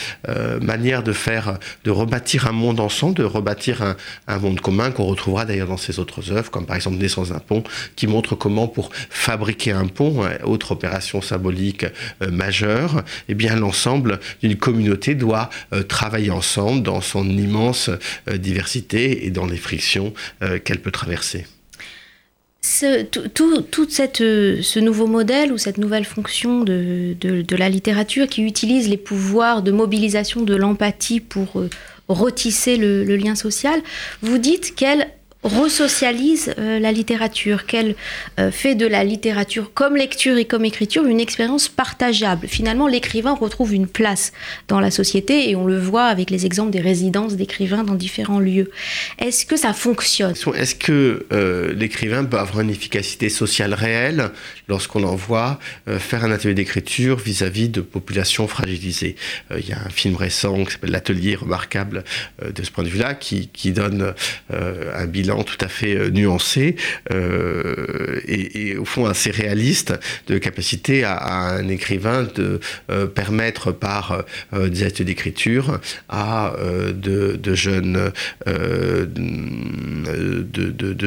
manière 0.61 1.03
de 1.03 1.13
faire, 1.13 1.57
de 1.83 1.91
rebâtir 1.91 2.47
un 2.47 2.51
monde 2.51 2.79
ensemble, 2.79 3.15
de 3.15 3.23
rebâtir 3.23 3.81
un, 3.81 3.95
un 4.27 4.39
monde 4.39 4.61
commun 4.61 4.91
qu'on 4.91 5.05
retrouvera 5.05 5.45
d'ailleurs 5.45 5.67
dans 5.67 5.77
ses 5.77 5.99
autres 5.99 6.31
œuvres, 6.31 6.51
comme 6.51 6.65
par 6.65 6.75
exemple 6.75 6.97
Naissance 6.97 7.29
d'un 7.29 7.39
pont, 7.39 7.63
qui 7.95 8.05
montre 8.07 8.35
comment 8.35 8.67
pour 8.67 8.91
fabriquer 9.09 9.71
un 9.71 9.87
pont, 9.87 10.23
autre 10.45 10.71
opération 10.71 11.21
symbolique 11.21 11.85
majeure, 12.21 13.03
eh 13.29 13.33
bien 13.33 13.55
l'ensemble 13.55 14.19
d'une 14.41 14.55
communauté 14.55 15.15
doit 15.15 15.49
travailler 15.87 16.31
ensemble 16.31 16.83
dans 16.83 17.01
son 17.01 17.27
immense 17.29 17.89
euh, 18.29 18.37
diversité 18.37 19.25
et 19.25 19.29
dans 19.29 19.45
les 19.45 19.57
frictions 19.57 20.13
euh, 20.41 20.59
qu'elle 20.59 20.79
peut 20.79 20.91
traverser. 20.91 21.45
Ce, 22.61 23.03
tout, 23.03 23.89
cette, 23.89 24.21
euh, 24.21 24.61
ce 24.61 24.79
nouveau 24.79 25.07
modèle 25.07 25.51
ou 25.51 25.57
cette 25.57 25.77
nouvelle 25.77 26.05
fonction 26.05 26.63
de, 26.63 27.15
de, 27.19 27.55
la 27.55 27.67
littérature 27.67 28.27
qui 28.27 28.41
utilise 28.41 28.87
les 28.87 28.97
pouvoirs 28.97 29.61
de 29.61 29.71
mobilisation 29.71 30.41
de 30.41 30.55
l'empathie 30.55 31.19
pour 31.19 31.61
retisser 32.07 32.77
le, 32.77 33.03
lien 33.15 33.35
social, 33.35 33.81
vous 34.21 34.37
dites 34.37 34.75
qu'elle 34.75 35.09
resocialise 35.43 36.53
euh, 36.57 36.79
la 36.79 36.91
littérature, 36.91 37.65
qu'elle 37.65 37.95
euh, 38.39 38.51
fait 38.51 38.75
de 38.75 38.87
la 38.87 39.03
littérature 39.03 39.73
comme 39.73 39.95
lecture 39.95 40.37
et 40.37 40.45
comme 40.45 40.65
écriture 40.65 41.05
une 41.05 41.19
expérience 41.19 41.67
partageable. 41.67 42.47
Finalement, 42.47 42.87
l'écrivain 42.87 43.33
retrouve 43.33 43.73
une 43.73 43.87
place 43.87 44.31
dans 44.67 44.79
la 44.79 44.91
société 44.91 45.49
et 45.49 45.55
on 45.55 45.65
le 45.65 45.77
voit 45.77 46.05
avec 46.05 46.29
les 46.29 46.45
exemples 46.45 46.71
des 46.71 46.81
résidences 46.81 47.35
d'écrivains 47.35 47.83
dans 47.83 47.95
différents 47.95 48.39
lieux. 48.39 48.71
Est-ce 49.19 49.45
que 49.45 49.57
ça 49.57 49.73
fonctionne? 49.73 50.33
Est-ce 50.55 50.75
que 50.75 51.25
euh, 51.31 51.73
l'écrivain 51.73 52.23
peut 52.23 52.37
avoir 52.37 52.61
une 52.61 52.69
efficacité 52.69 53.29
sociale 53.29 53.73
réelle 53.73 54.31
lorsqu'on 54.67 55.03
envoie 55.03 55.59
faire 55.87 56.23
un 56.23 56.31
atelier 56.31 56.53
d'écriture 56.53 57.17
vis-à-vis 57.17 57.69
de 57.69 57.81
populations 57.81 58.47
fragilisées? 58.47 59.15
Il 59.57 59.67
y 59.67 59.73
a 59.73 59.79
un 59.79 59.89
film 59.89 60.15
récent 60.15 60.63
qui 60.63 60.71
s'appelle 60.71 60.91
L'atelier 60.91 61.35
remarquable 61.35 62.03
de 62.43 62.63
ce 62.63 62.71
point 62.71 62.83
de 62.83 62.89
vue-là 62.89 63.15
qui, 63.15 63.49
qui 63.49 63.71
donne 63.71 64.13
un 64.51 65.05
bilan 65.05 65.32
tout 65.41 65.57
à 65.59 65.67
fait 65.67 65.95
euh, 65.95 66.11
nuancé 66.11 66.75
euh, 67.11 68.21
et, 68.27 68.77
au 68.77 68.85
fond 68.85 69.07
assez 69.07 69.31
réaliste 69.31 69.93
de 70.27 70.37
capacité 70.37 71.03
à, 71.03 71.17
un 71.23 71.67
écrivain 71.69 72.27
de 72.35 72.59
euh, 72.91 73.07
permettre 73.07 73.71
par 73.71 74.23
des 74.53 74.83
actes 74.83 75.01
d'écriture 75.01 75.79
à 76.09 76.53
de, 76.93 77.39
jeunes 77.55 78.11
de, 78.45 79.09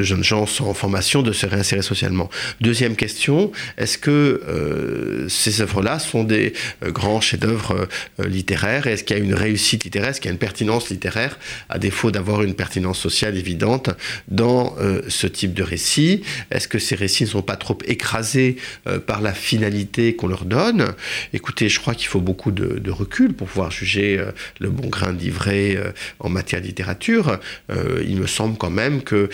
jeunes 0.03 0.25
gens 0.25 0.47
sans 0.47 0.73
formation 0.75 1.23
de 1.23 1.33
se 1.33 1.47
réinsérer 1.47 1.83
socialement. 1.83 2.31
Deuxième 2.61 2.97
question, 2.97 3.53
est-ce 3.77 3.99
que 3.99 5.27
ces 5.29 5.61
œuvres-là 5.61 5.99
sont 5.99 6.25
des 6.25 6.55
grands 6.83 7.21
chefs-d'œuvre 7.21 7.87
littéraires? 8.19 8.87
Est-ce 8.87 9.05
qu'il 9.05 9.19
y 9.19 9.21
a 9.21 9.23
une 9.23 9.35
réussite 9.35 9.85
littéraire? 9.85 10.11
Est-ce 10.11 10.21
qu'il 10.21 10.31
y 10.31 10.33
a 10.33 10.33
une 10.33 10.39
pertinence 10.39 10.89
littéraire? 10.89 11.39
À 11.69 11.79
défaut 11.79 12.11
d'avoir 12.11 12.43
une 12.43 12.55
pertinence 12.55 12.99
sociale 12.99 13.37
évidente 13.37 13.91
dans 14.29 14.75
euh, 14.79 15.03
ce 15.09 15.27
type 15.27 15.55
de 15.55 15.63
récit 15.63 16.23
Est-ce 16.51 16.69
que 16.69 16.79
ces 16.79 16.95
récits 16.95 17.25
ne 17.25 17.29
sont 17.29 17.43
pas 17.43 17.57
trop 17.57 17.79
écrasés 17.87 18.57
euh, 18.87 18.99
par 18.99 19.21
la 19.21 19.33
finalité 19.33 20.15
qu'on 20.15 20.29
leur 20.29 20.45
donne? 20.45 20.95
Écoutez, 21.33 21.69
je 21.69 21.81
crois 21.81 21.95
qu'il 21.95 22.09
faut 22.09 22.21
beaucoup 22.21 22.51
de, 22.51 22.91
recul 22.91 23.35
pour 23.35 23.49
pouvoir 23.49 23.71
juger 23.71 24.19
euh, 24.19 24.31
le 24.61 24.71
bon 24.71 24.89
grain 24.89 25.13
d'ivraie 25.13 25.77
en 26.21 26.29
matière 26.29 26.61
de 26.61 26.67
littérature. 26.67 27.39
il 27.71 28.17
me 28.17 28.27
semble 28.27 28.57
quand 28.57 28.71
même 28.71 29.03
que 29.03 29.29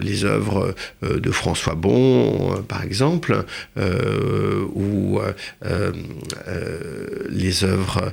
les 0.00 0.24
œuvres 0.24 0.74
de 1.02 1.30
François 1.30 1.74
Bon, 1.74 2.62
par 2.68 2.82
exemple, 2.82 3.44
ou 3.76 5.20
les 7.30 7.64
œuvres 7.64 8.12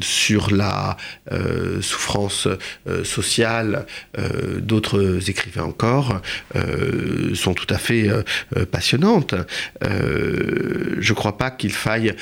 sur 0.00 0.54
la 0.54 0.96
souffrance 1.80 2.48
sociale, 3.04 3.61
euh, 4.18 4.60
d'autres 4.60 5.28
écrivains 5.28 5.64
encore, 5.64 6.20
euh, 6.56 7.34
sont 7.34 7.54
tout 7.54 7.66
à 7.70 7.78
fait 7.78 8.08
euh, 8.08 8.22
passionnantes. 8.70 9.34
je 9.82 11.08
ne 11.08 11.14
crois 11.14 11.38
pas 11.38 11.50
qu'il 11.50 11.72
faille 11.72 12.14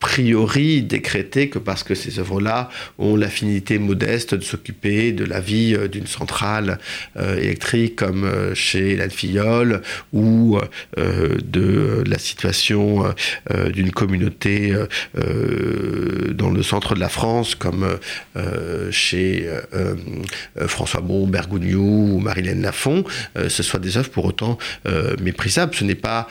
priori 0.00 0.82
décréter 0.82 1.48
que 1.48 1.58
parce 1.58 1.82
que 1.82 1.94
ces 1.94 2.18
œuvres-là 2.18 2.70
ont 2.98 3.16
l'affinité 3.16 3.78
modeste 3.78 4.34
de 4.34 4.44
s'occuper 4.44 5.12
de 5.12 5.24
la 5.24 5.40
vie 5.40 5.74
euh, 5.74 5.88
d'une 5.88 6.06
centrale 6.06 6.78
euh, 7.16 7.36
électrique 7.36 7.96
comme 7.96 8.24
euh, 8.24 8.54
chez 8.54 8.96
l'Alfiole 8.96 9.82
ou 10.12 10.58
de 10.96 12.04
la 12.06 12.18
situation 12.18 13.14
d'une 13.72 13.90
communauté 13.90 14.72
dans 15.14 16.50
le 16.50 16.62
centre 16.62 16.94
de 16.94 17.00
la 17.00 17.08
France 17.08 17.54
comme 17.54 17.98
chez 18.90 19.48
François 20.66 21.00
Bon, 21.00 21.26
Bergogneau 21.26 21.80
ou 21.80 22.18
Marilène 22.20 22.62
Lafont, 22.62 23.04
ce 23.36 23.62
soit 23.62 23.80
des 23.80 23.96
œuvres 23.96 24.10
pour 24.10 24.24
autant 24.24 24.58
méprisables. 25.20 25.74
Ce 25.74 25.84
n'est 25.84 25.94
pas 25.94 26.28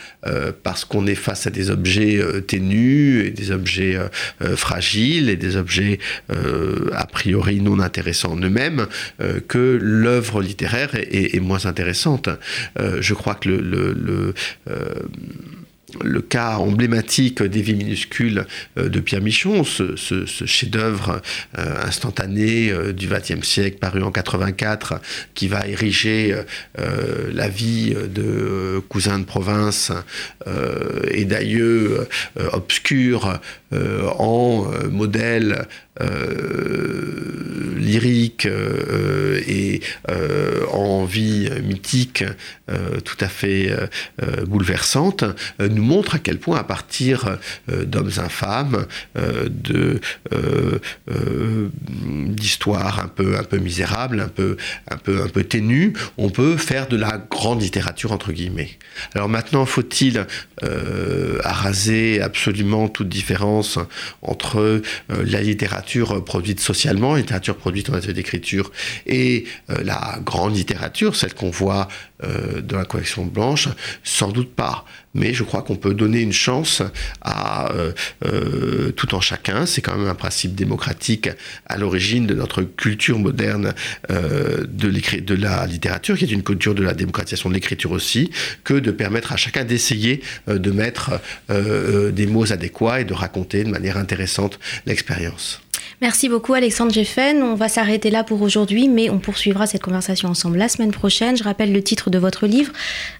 parce 0.63 0.85
qu'on 0.85 1.07
est 1.07 1.15
face 1.15 1.47
à 1.47 1.49
des 1.49 1.69
objets 1.69 2.19
ténus 2.47 3.25
et 3.25 3.31
des 3.31 3.51
objets 3.57 3.95
euh, 3.95 4.07
euh, 4.41 4.55
fragiles 4.55 5.29
et 5.29 5.35
des 5.35 5.57
objets 5.57 5.99
euh, 6.31 6.89
a 6.93 7.05
priori 7.05 7.59
non 7.59 7.79
intéressants 7.79 8.33
en 8.33 8.37
eux-mêmes 8.37 8.87
que 9.47 9.79
l'œuvre 9.81 10.41
littéraire 10.41 10.91
est, 10.93 11.39
moins 11.39 11.65
intéressante. 11.65 12.29
je 12.77 13.13
crois 13.13 13.35
que 13.35 13.49
le, 13.49 14.33
cas 16.29 16.57
emblématique 16.57 17.41
des 17.41 17.61
vies 17.61 17.75
minuscules 17.75 18.45
euh, 18.77 18.89
de 18.89 18.99
Pierre 18.99 19.21
Michon, 19.21 19.63
ce, 19.63 19.95
chef-d'œuvre 20.45 21.21
euh, 21.57 21.85
instantané 21.85 22.69
euh, 22.69 22.93
du 22.93 23.07
XXe 23.07 23.45
siècle 23.47 23.77
paru 23.77 24.03
en 24.03 24.11
84, 24.11 24.99
qui 25.33 25.47
va 25.47 25.67
ériger 25.67 26.35
la 27.33 27.47
vie 27.47 27.93
de 27.93 28.81
cousins 28.89 29.19
de 29.19 29.25
province 29.25 29.91
et 31.11 31.25
d'ailleurs 31.25 32.07
obscur 32.53 33.39
en 33.71 34.71
modèle 34.89 35.67
lyrique 37.77 38.47
et 39.47 39.81
en 40.71 41.05
vie 41.05 41.49
mythique 41.63 42.23
tout 43.03 43.17
à 43.19 43.27
fait 43.27 43.71
bouleversante, 44.45 45.23
nous 45.59 45.83
montre 45.83 46.15
à 46.15 46.19
quel 46.19 46.37
point, 46.39 46.57
à 46.57 46.63
partir 46.63 47.37
euh, 47.69 47.85
d'hommes 47.85 48.11
infâmes, 48.17 48.85
euh, 49.17 49.47
de 49.49 49.99
euh, 50.33 50.79
d'histoires 51.89 52.99
un 52.99 53.07
peu 53.07 53.37
un 53.37 53.43
peu 53.43 53.57
misérables, 53.57 54.19
un 54.19 54.27
peu 54.27 54.57
un 54.89 54.97
peu 54.97 55.21
un 55.21 55.27
peu 55.27 55.43
ténues, 55.43 55.93
on 56.17 56.29
peut 56.29 56.57
faire 56.57 56.87
de 56.87 56.97
la 56.97 57.21
grande 57.29 57.61
littérature 57.61 58.11
entre 58.11 58.31
guillemets. 58.31 58.77
Alors 59.15 59.29
maintenant, 59.29 59.65
faut-il 59.65 60.25
araser 61.43 62.21
absolument 62.21 62.87
toute 62.89 63.09
différence 63.09 63.77
entre 64.21 64.81
la 65.09 65.41
littérature 65.41 65.86
produite 66.25 66.59
socialement, 66.59 67.15
littérature 67.15 67.55
produite 67.55 67.89
en 67.89 67.93
matière 67.93 68.13
d'écriture, 68.13 68.71
et 69.05 69.45
la 69.67 70.19
grande 70.23 70.55
littérature, 70.55 71.15
celle 71.15 71.33
qu'on 71.33 71.49
voit 71.49 71.87
dans 72.21 72.77
la 72.77 72.85
collection 72.85 73.25
blanche 73.25 73.69
Sans 74.03 74.29
doute 74.31 74.53
pas. 74.53 74.85
Mais 75.17 75.33
je 75.33 75.43
crois 75.43 75.63
qu'on 75.63 75.75
peut 75.75 75.95
donner 75.95 76.21
une 76.21 76.31
chance 76.31 76.83
à 77.21 77.71
euh, 77.71 77.91
euh, 78.25 78.91
tout 78.91 79.15
en 79.15 79.21
chacun. 79.21 79.65
C'est 79.65 79.81
quand 79.81 79.97
même 79.97 80.07
un 80.07 80.15
principe 80.15 80.53
démocratique 80.53 81.29
à 81.65 81.77
l'origine 81.77 82.27
de 82.27 82.35
notre 82.35 82.61
culture 82.61 83.17
moderne 83.17 83.73
euh, 84.11 84.65
de, 84.69 85.19
de 85.19 85.35
la 85.35 85.65
littérature, 85.65 86.17
qui 86.17 86.25
est 86.25 86.31
une 86.31 86.43
culture 86.43 86.75
de 86.75 86.83
la 86.83 86.93
démocratisation 86.93 87.49
de 87.49 87.55
l'écriture 87.55 87.91
aussi, 87.91 88.29
que 88.63 88.75
de 88.75 88.91
permettre 88.91 89.31
à 89.31 89.37
chacun 89.37 89.63
d'essayer 89.63 90.21
de 90.47 90.71
mettre 90.71 91.19
des 91.49 92.27
mots 92.27 92.51
adéquats 92.51 93.01
et 93.01 93.05
de 93.05 93.13
raconter 93.13 93.63
de 93.63 93.69
manière 93.69 93.97
intéressante 93.97 94.59
l'expérience. 94.85 95.61
Merci 96.01 96.29
beaucoup 96.29 96.53
Alexandre 96.53 96.91
Jeffen. 96.91 97.41
On 97.43 97.55
va 97.55 97.69
s'arrêter 97.69 98.09
là 98.09 98.23
pour 98.23 98.41
aujourd'hui, 98.41 98.87
mais 98.87 99.09
on 99.09 99.19
poursuivra 99.19 99.67
cette 99.67 99.81
conversation 99.81 100.29
ensemble 100.29 100.57
la 100.57 100.69
semaine 100.69 100.91
prochaine. 100.91 101.37
Je 101.37 101.43
rappelle 101.43 101.73
le 101.73 101.81
titre 101.81 102.09
de 102.09 102.17
votre 102.17 102.47
livre, 102.47 102.71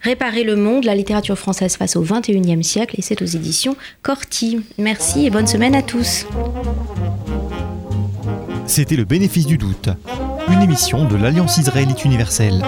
Réparer 0.02 0.44
le 0.44 0.56
monde, 0.56 0.84
la 0.84 0.96
littérature 0.96 1.38
française 1.38 1.76
face 1.76 1.96
au 1.96 2.02
XXIe 2.02 2.64
siècle, 2.64 2.96
et 2.98 3.02
c'est 3.02 3.22
aux 3.22 3.26
éditions 3.26 3.76
Corti. 4.04 4.62
Merci 4.78 5.26
et 5.26 5.30
bonne 5.30 5.48
semaine 5.48 5.76
à 5.76 5.82
tous. 5.82 6.26
C'était 8.66 8.96
le 8.96 9.06
bénéfice 9.06 9.46
du 9.46 9.58
doute, 9.58 9.90
une 10.50 10.62
émission 10.62 11.08
de 11.08 11.16
l'Alliance 11.16 11.58
israélite 11.58 12.04
universelle. 12.06 12.62